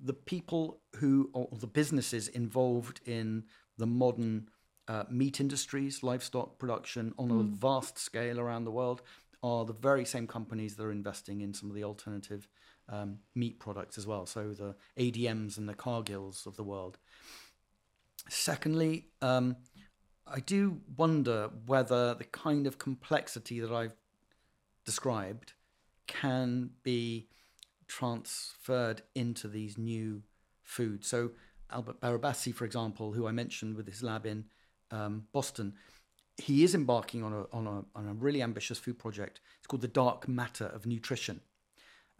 [0.00, 3.44] the people who, or the businesses involved in
[3.78, 4.48] the modern
[4.88, 9.02] uh, meat industries, livestock production on a vast scale around the world,
[9.42, 12.48] are the very same companies that are investing in some of the alternative
[12.88, 14.26] um, meat products as well.
[14.26, 16.98] So the ADMs and the Cargills of the world.
[18.28, 19.56] Secondly, um,
[20.26, 23.96] I do wonder whether the kind of complexity that I've
[24.84, 25.52] described
[26.06, 27.28] can be
[27.86, 30.22] transferred into these new
[30.62, 31.08] foods.
[31.08, 31.30] So
[31.70, 34.44] Albert Barabasi, for example, who I mentioned with his lab in
[34.90, 35.74] um, Boston,
[36.36, 39.40] he is embarking on a, on, a, on a really ambitious food project.
[39.58, 41.40] It's called the dark matter of nutrition.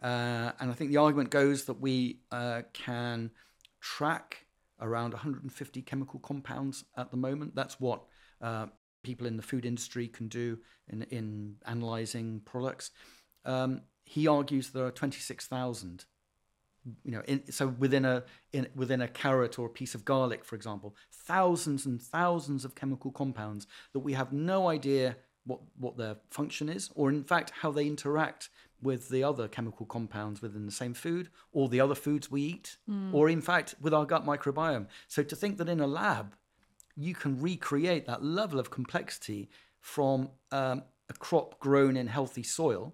[0.01, 3.31] Uh, and I think the argument goes that we uh, can
[3.79, 4.45] track
[4.81, 7.55] around 150 chemical compounds at the moment.
[7.55, 8.03] That's what
[8.41, 8.67] uh,
[9.03, 12.91] people in the food industry can do in, in analyzing products.
[13.45, 16.05] Um, he argues there are 26,000
[17.03, 20.43] you know, in, so within a in, within a carrot or a piece of garlic,
[20.43, 25.97] for example, thousands and thousands of chemical compounds that we have no idea what what
[25.97, 28.49] their function is, or in fact how they interact
[28.81, 32.77] with the other chemical compounds within the same food, or the other foods we eat,
[33.13, 34.87] or in fact with our gut microbiome.
[35.07, 36.35] So to think that in a lab
[36.95, 42.93] you can recreate that level of complexity from um, a crop grown in healthy soil,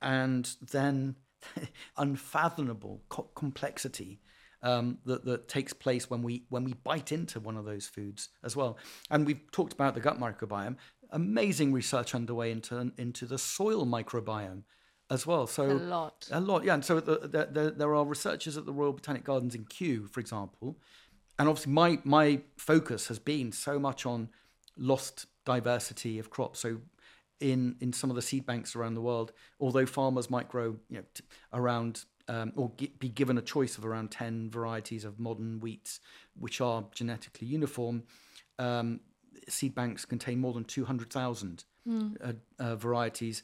[0.00, 1.16] and then
[1.96, 4.20] unfathomable co- complexity
[4.62, 8.30] um, that, that takes place when we when we bite into one of those foods
[8.42, 8.78] as well.
[9.10, 10.76] And we've talked about the gut microbiome.
[11.10, 14.62] Amazing research underway into into the soil microbiome
[15.10, 15.46] as well.
[15.46, 16.28] So a lot.
[16.30, 16.74] a lot, yeah.
[16.74, 20.06] And so the, the, the, there are researchers at the Royal Botanic Gardens in Kew,
[20.06, 20.78] for example,
[21.38, 24.28] and obviously my my focus has been so much on
[24.76, 26.60] lost diversity of crops.
[26.60, 26.78] So
[27.40, 30.98] in in some of the seed banks around the world, although farmers might grow you
[30.98, 35.18] know t- around um, or gi- be given a choice of around ten varieties of
[35.18, 36.00] modern wheats,
[36.38, 38.02] which are genetically uniform,
[38.58, 39.00] um,
[39.48, 41.64] seed banks contain more than two hundred thousand
[42.24, 43.42] uh, uh, varieties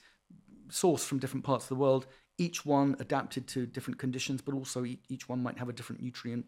[0.69, 2.07] sourced from different parts of the world
[2.39, 6.47] each one adapted to different conditions, but also each one might have a different nutrient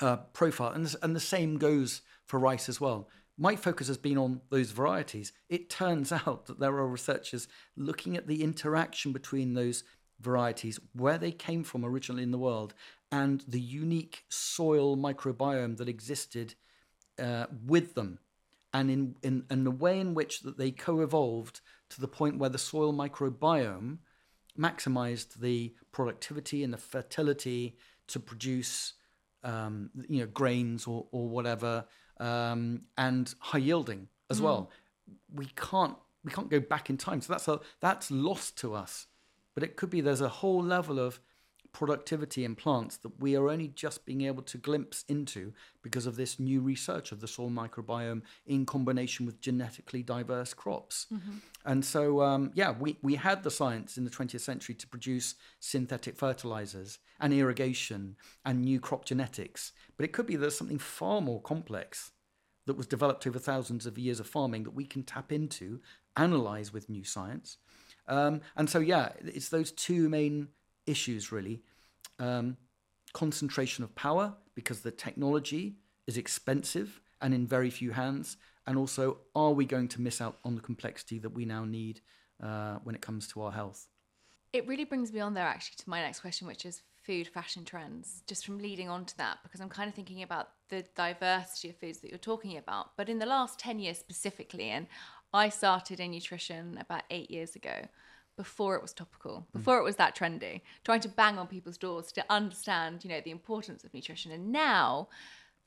[0.00, 0.72] uh, profile.
[0.72, 3.08] And, and the same goes for rice as well.
[3.36, 5.32] My focus has been on those varieties.
[5.48, 9.84] It turns out that there are researchers looking at the interaction between those
[10.20, 12.74] varieties, where they came from originally in the world,
[13.12, 16.54] and the unique soil microbiome that existed
[17.18, 18.18] uh, with them,
[18.74, 22.50] and in, in, in the way in which that they co-evolved to the point where
[22.50, 23.98] the soil microbiome
[24.58, 27.76] maximized the productivity and the fertility
[28.08, 28.94] to produce
[29.44, 31.84] um, you know grains or, or whatever
[32.20, 34.44] um, and high yielding as mm.
[34.44, 34.70] well.
[35.34, 39.06] We can't we can't go back in time, so that's a, that's lost to us.
[39.54, 41.20] But it could be there's a whole level of
[41.78, 46.16] productivity in plants that we are only just being able to glimpse into because of
[46.16, 51.06] this new research of the soil microbiome in combination with genetically diverse crops.
[51.14, 51.36] Mm-hmm.
[51.64, 55.36] And so, um, yeah, we, we had the science in the 20th century to produce
[55.60, 59.70] synthetic fertilizers and irrigation and new crop genetics.
[59.96, 62.10] But it could be there's something far more complex
[62.66, 65.78] that was developed over thousands of years of farming that we can tap into,
[66.16, 67.58] analyze with new science.
[68.08, 70.48] Um, and so, yeah, it's those two main
[70.88, 71.62] issues really.
[72.18, 72.56] Um,
[73.12, 78.36] concentration of power because the technology is expensive and in very few hands.
[78.66, 82.00] And also, are we going to miss out on the complexity that we now need
[82.42, 83.88] uh, when it comes to our health?
[84.52, 87.64] It really brings me on there actually to my next question, which is food fashion
[87.64, 91.70] trends, just from leading on to that, because I'm kind of thinking about the diversity
[91.70, 92.90] of foods that you're talking about.
[92.96, 94.86] But in the last 10 years specifically, and
[95.32, 97.88] I started in nutrition about eight years ago,
[98.38, 99.52] before it was topical, mm.
[99.52, 99.80] before mm.
[99.80, 103.32] it was that trendy, trying to bang on people's doors to understand, you know, the
[103.32, 104.30] importance of nutrition.
[104.30, 105.08] And now,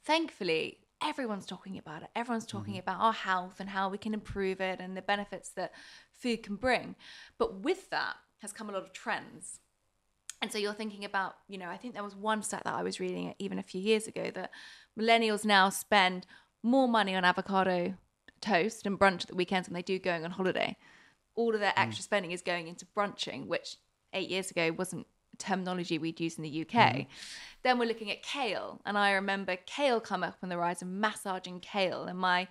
[0.05, 2.09] thankfully, everyone's talking about it.
[2.15, 5.49] Everyone's talking mm about our health and how we can improve it and the benefits
[5.49, 5.73] that
[6.13, 6.95] food can bring.
[7.37, 9.59] But with that has come a lot of trends.
[10.41, 12.81] And so you're thinking about, you know, I think there was one stat that I
[12.81, 14.51] was reading even a few years ago that
[14.97, 16.25] millennials now spend
[16.63, 17.95] more money on avocado
[18.39, 20.75] toast and brunch at the weekends than they do going on holiday
[21.35, 21.83] all of their mm.
[21.83, 22.05] extra mm.
[22.05, 23.77] spending is going into brunching, which
[24.13, 26.73] eight years ago wasn't terminology we'd use in the UK.
[26.73, 27.07] Mm.
[27.63, 30.87] Then we're looking at kale, and I remember kale come up on the rise of
[30.87, 32.47] massaging kale, and my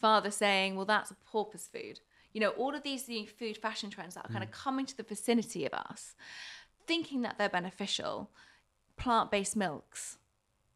[0.00, 2.00] father saying, "Well, that's a porpoise food."
[2.32, 4.32] You know, all of these the food fashion trends that are mm.
[4.32, 6.14] kind of coming to the vicinity of us,
[6.86, 8.30] thinking that they're beneficial.
[8.96, 10.18] Plant-based milks,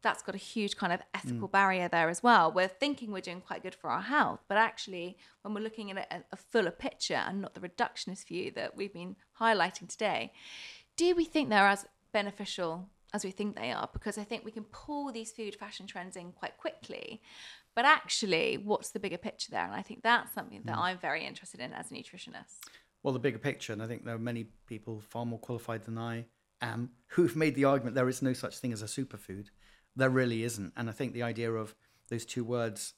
[0.01, 1.51] that's got a huge kind of ethical mm.
[1.51, 2.51] barrier there as well.
[2.51, 5.97] We're thinking we're doing quite good for our health, but actually, when we're looking at
[6.11, 10.31] a, a, fuller picture and not the reductionist view that we've been highlighting today,
[10.95, 13.89] do we think they're as beneficial as we think they are?
[13.91, 17.21] Because I think we can pull these food fashion trends in quite quickly,
[17.75, 19.65] but actually, what's the bigger picture there?
[19.65, 20.81] And I think that's something that mm.
[20.81, 22.55] I'm very interested in as a nutritionist.
[23.03, 25.97] Well, the bigger picture, and I think there are many people far more qualified than
[25.97, 26.25] I
[26.61, 29.47] am who've made the argument there is no such thing as a superfood
[29.95, 30.73] there really isn't.
[30.75, 31.75] And I think the idea of
[32.09, 32.93] those two words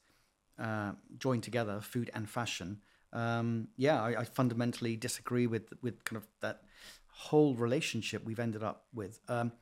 [0.58, 2.80] uh, joined together, food and fashion,
[3.12, 6.62] um, yeah, I, I, fundamentally disagree with with kind of that
[7.08, 9.20] whole relationship we've ended up with.
[9.28, 9.52] Um,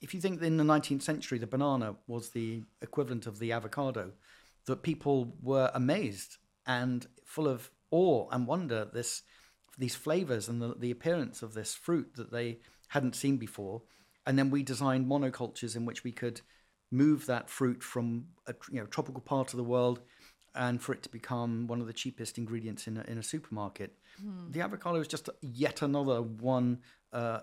[0.00, 4.12] if you think in the 19th century the banana was the equivalent of the avocado,
[4.66, 9.22] that people were amazed and full of awe and wonder this
[9.78, 13.82] these flavors and the, the appearance of this fruit that they hadn't seen before
[14.26, 16.40] and then we designed monocultures in which we could
[16.90, 20.00] move that fruit from a you know, tropical part of the world
[20.54, 23.96] and for it to become one of the cheapest ingredients in a, in a supermarket.
[24.22, 24.52] Mm.
[24.52, 26.80] The avocado is just yet another one
[27.12, 27.40] uh,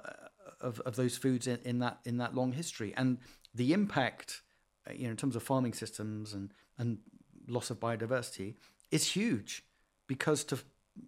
[0.61, 3.17] of, of those foods in, in, that in that long history, and
[3.55, 4.41] the impact,
[4.87, 6.99] uh, you know, in terms of farming systems and and
[7.47, 8.55] loss of biodiversity
[8.91, 9.63] is huge,
[10.07, 10.59] because to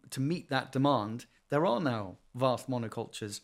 [0.09, 3.41] to meet that demand, there are now vast monocultures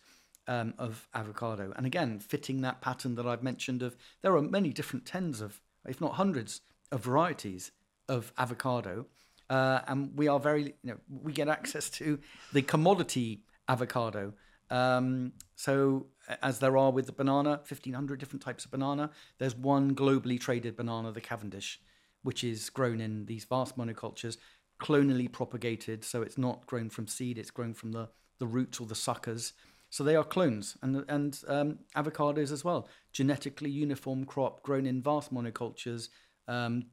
[0.47, 1.73] um, of avocado.
[1.75, 5.61] And again, fitting that pattern that I've mentioned of there are many different tens of,
[5.87, 7.71] if not hundreds, of varieties
[8.07, 9.05] of avocado.
[9.49, 12.19] Uh, and we are very, you know, we get access to
[12.53, 14.33] the commodity avocado.
[14.69, 16.07] Um, so,
[16.43, 20.75] as there are with the banana, 1500 different types of banana, there's one globally traded
[20.75, 21.79] banana, the Cavendish,
[22.23, 24.37] which is grown in these vast monocultures,
[24.81, 26.03] clonally propagated.
[26.03, 29.53] So, it's not grown from seed, it's grown from the, the roots or the suckers.
[29.89, 35.01] So they are clones and and um, avocados as well, genetically uniform crop grown in
[35.01, 36.09] vast monocultures,
[36.47, 36.85] um,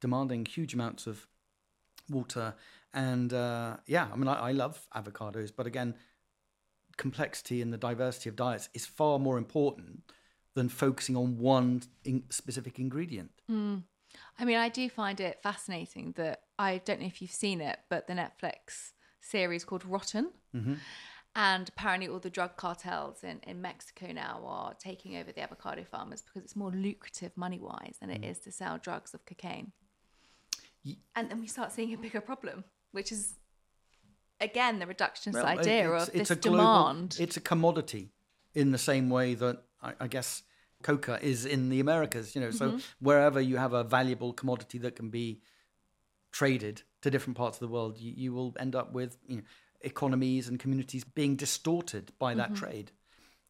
[0.00, 1.26] demanding huge amounts of
[2.10, 2.54] water.
[2.92, 5.94] And uh, yeah, I mean, I, I, love avocados, but again,
[6.96, 10.02] complexity and the diversity of diets is far more important
[10.54, 13.30] than focusing on one in specific ingredient.
[13.50, 13.82] Mm.
[14.38, 17.78] I mean, I do find it fascinating that I don't know if you've seen it,
[17.90, 20.30] but the Netflix series called Rotten.
[20.54, 20.74] Mm-hmm
[21.38, 25.84] And apparently, all the drug cartels in, in Mexico now are taking over the avocado
[25.84, 28.30] farmers because it's more lucrative money wise than it Mm.
[28.30, 29.72] is to sell drugs of cocaine.
[31.14, 33.34] And then we start seeing a bigger problem, which is,
[34.40, 37.16] again, the reductionist Well, idea it's- of it's this global- demand.
[37.20, 38.12] It's a commodity
[38.54, 40.42] in the same way that I, I guess
[40.82, 42.34] coca is in the Americas.
[42.34, 42.78] You know, Mm-hmm.
[42.78, 45.42] so wherever you have a valuable commodity that can be
[46.32, 49.42] traded to different parts of the world, you, you will end up with you know,
[49.86, 52.64] economies and communities being distorted by that Mm-hmm.
[52.64, 52.90] trade.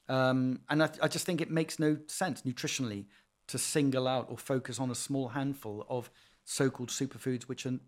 [0.09, 3.07] Um, and I, I just think it makes no sense nutritionally
[3.49, 6.11] to single out or focus on a small handful of
[6.45, 7.79] so-called superfoods, which are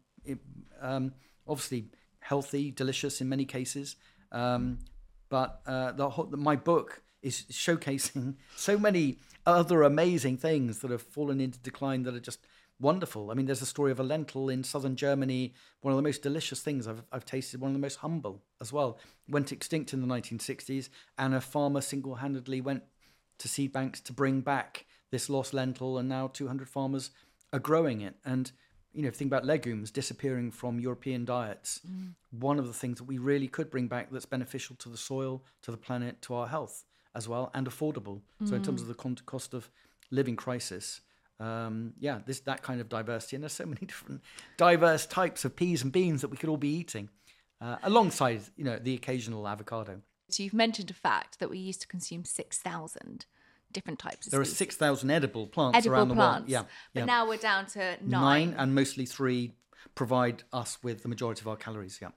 [0.81, 1.13] um,
[1.47, 1.87] obviously
[2.21, 3.97] healthy, delicious in many cases.
[4.33, 4.79] Um,
[5.29, 11.03] but uh, the, whole- my book is showcasing so many other amazing things that have
[11.03, 12.41] fallen into decline that are just
[12.81, 13.31] wonderful.
[13.31, 16.23] I mean, there's a story of a lentil in southern Germany, one of the most
[16.23, 18.99] delicious things I've, I've tasted, one of the most humble as well.
[19.29, 22.83] Went extinct in the 1960s, and a farmer single handedly went
[23.39, 27.11] to seed banks to bring back this lost lentil, and now 200 farmers
[27.53, 28.15] are growing it.
[28.25, 28.51] And
[28.93, 31.81] you know, think about legumes disappearing from European diets.
[31.89, 32.15] Mm.
[32.31, 35.45] One of the things that we really could bring back that's beneficial to the soil,
[35.63, 38.21] to the planet, to our health as well, and affordable.
[38.45, 38.89] So in terms mm.
[38.89, 39.71] of the cost of
[40.11, 41.01] living crisis,
[41.41, 44.23] um, yeah, this that kind of diversity, and there's so many different
[44.57, 47.09] diverse types of peas and beans that we could all be eating,
[47.61, 50.01] uh, alongside you know the occasional avocado.
[50.31, 53.25] So you've mentioned a fact that we used to consume 6,000
[53.73, 56.41] different types of There are six thousand edible plants edible around the plants.
[56.41, 56.51] world.
[56.51, 56.63] Yeah,
[56.93, 57.05] But yeah.
[57.07, 58.55] now we're down to nine, nine.
[58.59, 59.53] and mostly three
[59.95, 61.99] provide us with the majority of our calories.
[62.01, 62.09] Yeah.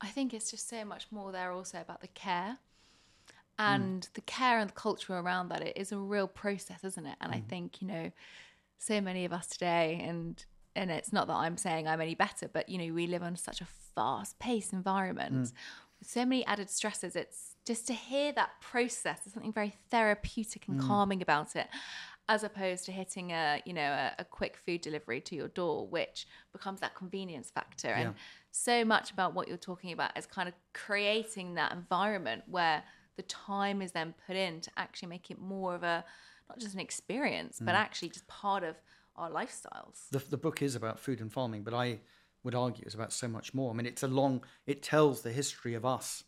[0.00, 2.58] I think it's just so much more there also about the care.
[3.58, 3.74] Mm.
[3.76, 7.16] And the care and the culture around that it is a real process, isn't it?
[7.20, 7.24] Mm.
[7.26, 8.10] And I think, you know,
[8.80, 10.44] so many of us today and
[10.76, 13.34] and it's not that I'm saying I'm any better, but you know, we live on
[13.36, 15.52] such a fast paced environment Mm.
[15.98, 17.16] with so many added stresses.
[17.16, 20.68] It's just to hear that process, there's something very therapeutic Mm.
[20.68, 21.66] and calming about it,
[22.28, 25.88] as opposed to hitting a, you know, a, a quick food delivery to your door,
[25.88, 27.88] which becomes that convenience factor.
[27.88, 28.14] And
[28.52, 32.84] so much about what you're talking about is kind of creating that environment where
[33.16, 36.04] the time is then put in to actually make it more of a
[36.50, 37.66] not just an experience, Mm.
[37.66, 38.74] but actually just part of
[39.16, 40.08] our lifestyles.
[40.10, 42.00] the, the book is about food and farming, but I
[42.44, 43.70] would argue it's about so much more.
[43.72, 46.24] I mean, it's a long, it tells the history of us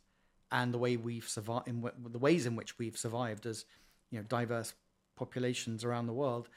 [0.50, 3.64] and the way we've survived, in w- the ways in which we've survived as,
[4.10, 4.74] you know, diverse
[5.16, 6.48] populations around the world,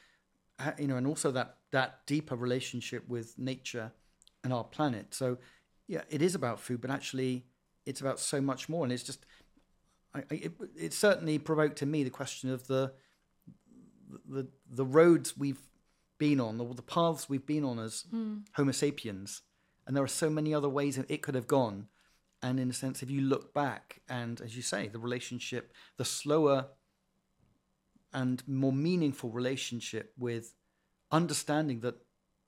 [0.58, 3.92] Uh, you know, and also that that deeper relationship with nature
[4.42, 5.06] and our planet.
[5.14, 5.36] So,
[5.86, 7.44] yeah, it is about food, but actually,
[7.84, 8.82] it's about so much more.
[8.84, 9.26] And it's just,
[10.14, 10.52] I, it,
[10.86, 12.82] it certainly provoked in me the question of the
[14.28, 15.60] the the roads we've
[16.18, 18.38] been on, or the paths we've been on as hmm.
[18.54, 19.42] Homo sapiens,
[19.86, 21.88] and there are so many other ways it could have gone.
[22.42, 26.04] And in a sense, if you look back, and as you say, the relationship, the
[26.04, 26.66] slower
[28.12, 30.54] and more meaningful relationship with
[31.10, 31.96] understanding that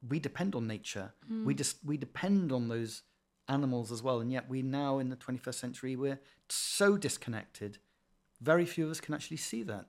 [0.06, 1.44] we depend on nature, hmm.
[1.44, 3.02] we just we depend on those
[3.48, 7.78] animals as well, and yet we now in the 21st century we're so disconnected.
[8.40, 9.86] Very few of us can actually see that.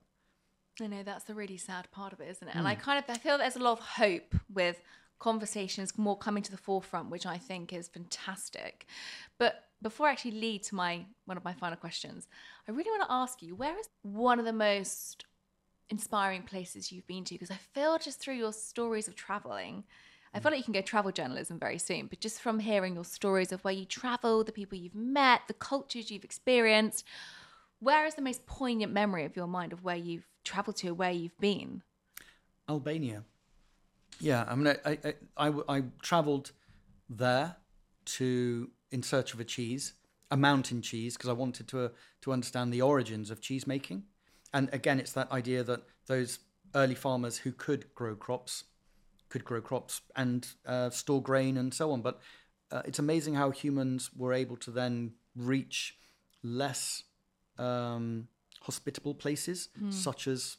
[0.82, 2.56] I know that's the really sad part of it, isn't it?
[2.56, 2.82] And I hmm.
[2.82, 4.82] kind of I feel there's a lot of hope with
[5.20, 8.88] conversations more coming to the forefront, which I think is fantastic.
[9.38, 12.28] But before I actually lead to my one of my final questions,
[12.68, 15.26] I really want to ask you, where is one of the most
[15.90, 17.36] inspiring places you've been to?
[17.36, 19.84] Because I feel just through your stories of traveling,
[20.34, 20.54] I feel hmm.
[20.54, 23.64] like you can go travel journalism very soon, but just from hearing your stories of
[23.64, 27.06] where you travel, the people you've met, the cultures you've experienced,
[27.80, 31.12] where is the most poignant memory of your mind of where you've traveled to, where
[31.12, 31.82] you've been?
[32.68, 33.24] Albania.
[34.20, 34.98] Yeah, I mean, I
[35.38, 36.52] I, I, I traveled
[37.10, 37.56] there
[38.06, 39.94] to in search of a cheese,
[40.30, 44.04] a mountain cheese, because I wanted to to understand the origins of cheese making.
[44.54, 46.40] And again, it's that idea that those
[46.76, 48.66] early farmers who could grow crops
[49.30, 52.02] could grow crops and uh, store grain and so on.
[52.02, 52.20] But
[52.72, 55.96] uh, it's amazing how humans were able to then reach
[56.44, 57.04] less
[57.60, 58.28] um,
[58.62, 60.58] hospitable places, such as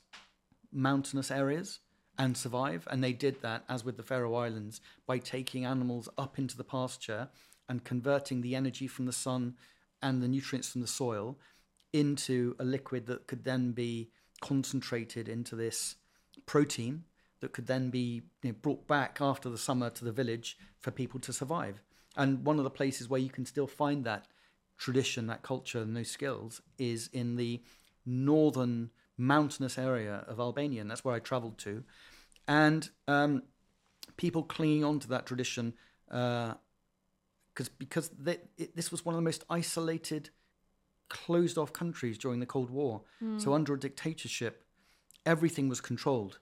[0.73, 1.81] mountainous areas,
[2.19, 2.87] and survive.
[2.91, 6.65] And they did that, as with the Faroe Islands, by taking animals up into the
[6.65, 7.29] pasture
[7.69, 9.55] and converting the energy from the sun
[10.03, 11.39] and the nutrients from the soil
[11.93, 15.97] into a liquid that could then be concentrated into this
[16.47, 17.05] protein
[17.41, 20.91] that could then be you know, brought back after the summer to the village for
[20.91, 21.83] people to survive.
[22.17, 24.27] And one of the places where you can still find that
[24.81, 27.63] tradition, that culture, and those skills is in the
[28.07, 31.85] northern mountainous area of Albania, and that's where I travelled to.
[32.49, 33.43] And um,
[34.17, 35.75] people clinging on to that tradition
[36.11, 36.55] uh,
[37.55, 40.31] cause, because they, it, this was one of the most isolated
[41.11, 43.03] closed off countries during the Cold War.
[43.39, 44.65] So under a dictatorship,
[45.27, 46.39] everything was controlled.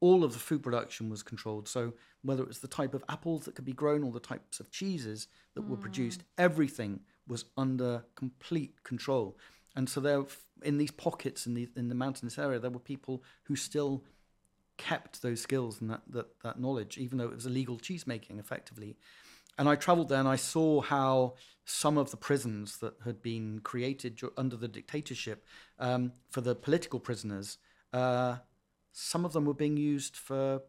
[0.00, 1.68] All of the food production was controlled.
[1.68, 1.92] So
[2.22, 4.70] whether it was the type of apples that could be grown or the types of
[4.70, 9.36] cheeses that were produced, everything was under complete control.
[9.74, 10.24] And so there,
[10.62, 14.04] in these pockets in the in the mountainous area, there were people who still
[14.78, 18.38] kept those skills and that, that, that knowledge, even though it was illegal cheese making
[18.38, 18.96] effectively.
[19.58, 23.60] And I traveled there and I saw how some of the prisons that had been
[23.60, 25.44] created under the dictatorship
[25.78, 27.58] um, for the political prisoners,
[27.92, 28.36] uh,
[28.92, 30.62] some of them were being used for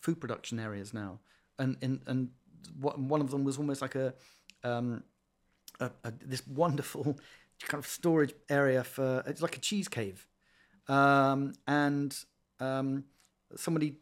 [0.00, 1.20] food production areas now.
[1.58, 2.30] And, and, and
[2.78, 4.12] one of them was almost like a,
[4.64, 5.04] um,
[5.80, 7.18] a, a, this wonderful
[7.60, 10.26] kind of storage area for, it's like a cheese cave.
[10.88, 12.16] Um, and
[12.60, 13.04] um,
[13.56, 13.98] somebody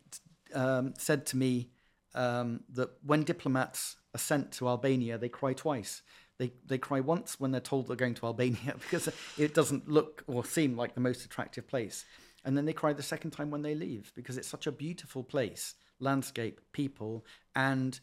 [0.55, 1.70] um, said to me
[2.14, 6.03] um, that when diplomats are sent to Albania, they cry twice.
[6.39, 9.09] They, they cry once when they're told they're going to Albania because
[9.39, 12.05] it doesn't look or seem like the most attractive place.
[12.45, 15.25] And then they cry the second time when they leave because it's such a beautiful
[15.25, 17.99] place, landscape, people, and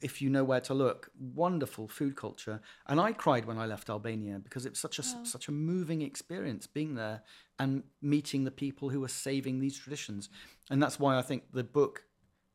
[0.00, 2.60] if you know where to look, wonderful food culture.
[2.86, 6.02] And I cried when I left Albania because it was such a such a moving
[6.02, 7.22] experience being there
[7.58, 10.28] and meeting the people who are saving these traditions.
[10.70, 12.04] And that's why I think the book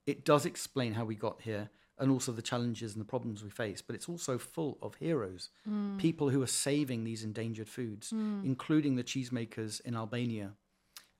[0.08, 1.70] it does explain how we got here
[2.00, 5.52] and also the challenges and the problems we face, but it's also full of heroes,
[6.00, 8.12] people who are saving these endangered foods,
[8.44, 10.54] including the cheesemakers in Albania.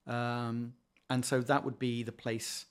[0.08, 0.74] Um,
[1.08, 2.66] and so that would be the place,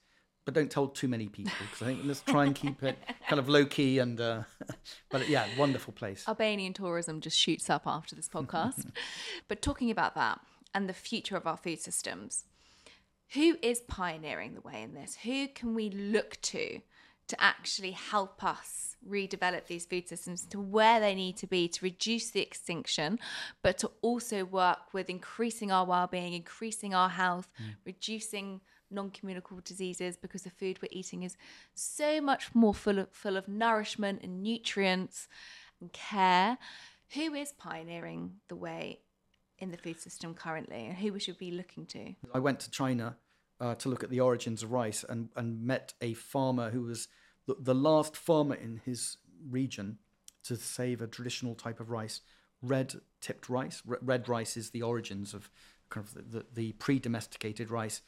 [0.50, 2.98] but don't tell too many people because I think let's try and keep it
[3.28, 4.42] kind of low key and, uh,
[5.10, 6.24] but yeah, wonderful place.
[6.26, 8.90] Albanian tourism just shoots up after this podcast.
[9.48, 10.40] but talking about that
[10.74, 12.46] and the future of our food systems,
[13.34, 15.18] who is pioneering the way in this?
[15.22, 16.80] Who can we look to
[17.28, 21.84] to actually help us redevelop these food systems to where they need to be to
[21.84, 23.20] reduce the extinction,
[23.62, 27.48] but to also work with increasing our well-being, increasing our health,
[27.86, 28.60] reducing
[28.90, 31.36] non-communicable diseases because the food we're eating is
[31.74, 35.28] so much more full of full of nourishment and nutrients
[35.80, 36.58] and care.
[37.14, 39.00] Who is pioneering the way
[39.58, 42.14] in the food system currently, and who we should be looking to?
[42.32, 43.16] I went to China
[43.60, 47.08] uh, to look at the origins of rice and, and met a farmer who was
[47.46, 49.18] the, the last farmer in his
[49.48, 49.98] region
[50.44, 52.22] to save a traditional type of rice,
[52.62, 53.82] red tipped rice.
[53.84, 55.50] Re- red rice is the origins of
[55.90, 58.00] kind of the, the, the pre domesticated rice.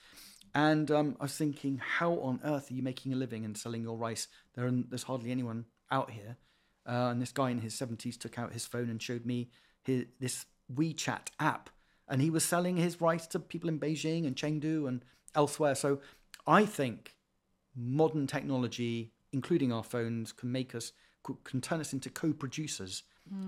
[0.55, 3.83] And um, I was thinking, how on earth are you making a living and selling
[3.83, 4.29] your rice?
[4.55, 6.37] There, there's hardly anyone out here.
[6.87, 9.49] Uh, and this guy in his 70s took out his phone and showed me
[9.83, 11.71] his, this WeChat app.
[12.09, 15.75] And he was selling his rice to people in Beijing and Chengdu and elsewhere.
[15.75, 16.01] So
[16.47, 17.15] I think
[17.75, 20.93] modern technology, including our phones, can make us,
[21.45, 23.05] can turn us into co producers.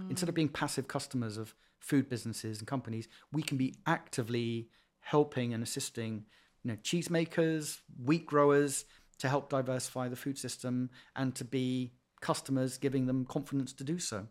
[0.08, 4.68] Instead of being passive customers of food businesses and companies, we can be actively
[5.00, 6.24] helping and assisting
[6.64, 8.86] you know, cheesemakers, wheat growers
[9.18, 13.98] to help diversify the food system and to be customers, giving them confidence to do
[13.98, 14.26] so.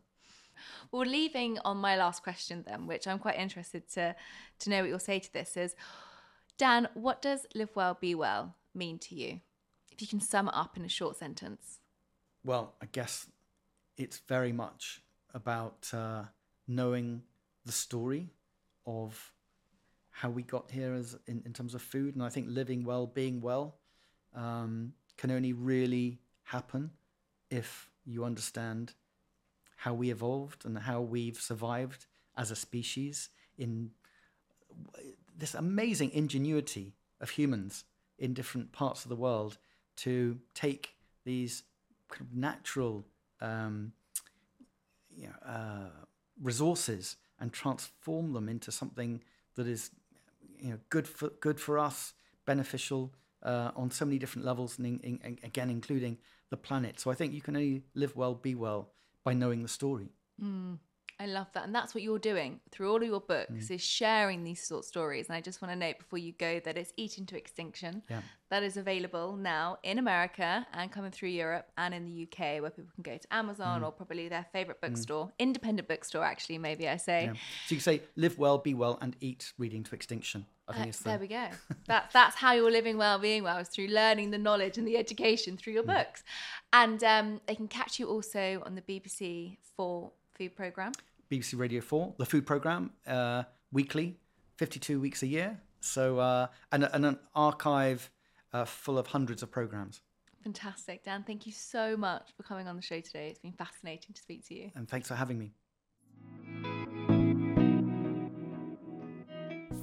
[0.91, 4.15] Well, leaving on my last question then, which I'm quite interested to
[4.59, 5.75] to know what you'll say to this is,
[6.57, 9.41] Dan, what does live well, be well mean to you?
[9.91, 11.79] If you can sum it up in a short sentence.
[12.43, 13.27] Well, I guess
[13.97, 15.01] it's very much
[15.33, 16.23] about uh,
[16.67, 17.23] knowing
[17.65, 18.29] the story
[18.85, 19.32] of
[20.13, 23.07] how we got here as in, in terms of food, and I think living well,
[23.07, 23.75] being well,
[24.35, 26.91] um, can only really happen
[27.49, 28.93] if you understand
[29.75, 32.05] how we evolved and how we've survived
[32.37, 33.91] as a species in
[35.37, 37.83] this amazing ingenuity of humans
[38.17, 39.57] in different parts of the world
[39.95, 40.95] to take
[41.25, 41.63] these
[42.09, 43.05] kind of natural
[43.41, 43.91] um,
[45.15, 45.89] you know, uh,
[46.41, 49.21] resources and transform them into something
[49.55, 49.91] that is
[50.59, 52.13] you know good for good for us,
[52.45, 56.17] beneficial uh, on so many different levels, and in, in, again including
[56.49, 56.99] the planet.
[56.99, 58.91] So I think you can only live well, be well
[59.23, 60.09] by knowing the story.
[61.19, 61.63] I love that.
[61.65, 64.85] And that's what you're doing through all of your books is sharing these sort of
[64.85, 65.27] stories.
[65.27, 68.03] And I just want to note before you go that it's Eating to Extinction.
[68.09, 68.21] Yeah.
[68.49, 72.69] That is available now in America and coming through Europe and in the UK where
[72.69, 76.97] people can go to Amazon or probably their favorite bookstore, independent bookstore, actually, maybe I
[76.97, 77.25] say.
[77.25, 77.33] Yeah.
[77.33, 77.39] So
[77.69, 80.45] you can say live well, be well, and eat reading to extinction.
[80.67, 81.47] I think Uh, the there we go.
[81.87, 84.97] That, that's how you're living well, being well, is through learning the knowledge and the
[84.97, 85.75] education through Mm.
[85.75, 86.23] your books.
[86.71, 90.11] And um, they can catch you also on the BBC Four
[90.43, 90.91] food programme.
[91.31, 94.17] BBC Radio 4, the food program, uh, weekly,
[94.57, 95.59] 52 weeks a year.
[95.79, 98.11] So, uh, and, and an archive
[98.51, 100.01] uh, full of hundreds of programs.
[100.43, 101.03] Fantastic.
[101.03, 103.29] Dan, thank you so much for coming on the show today.
[103.29, 104.71] It's been fascinating to speak to you.
[104.75, 105.53] And thanks for having me.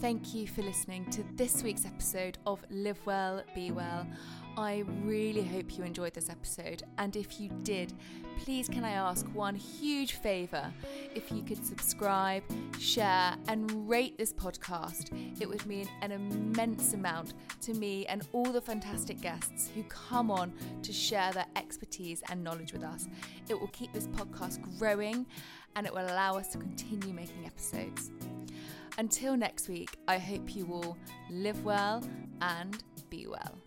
[0.01, 4.07] thank you for listening to this week's episode of Live Well, Be Well.
[4.61, 7.95] I really hope you enjoyed this episode, and if you did,
[8.41, 10.71] please can I ask one huge favour?
[11.15, 12.43] If you could subscribe,
[12.79, 17.33] share, and rate this podcast, it would mean an immense amount
[17.63, 20.53] to me and all the fantastic guests who come on
[20.83, 23.09] to share their expertise and knowledge with us.
[23.49, 25.25] It will keep this podcast growing
[25.75, 28.11] and it will allow us to continue making episodes.
[28.99, 30.99] Until next week, I hope you all
[31.31, 32.05] live well
[32.43, 33.59] and be well.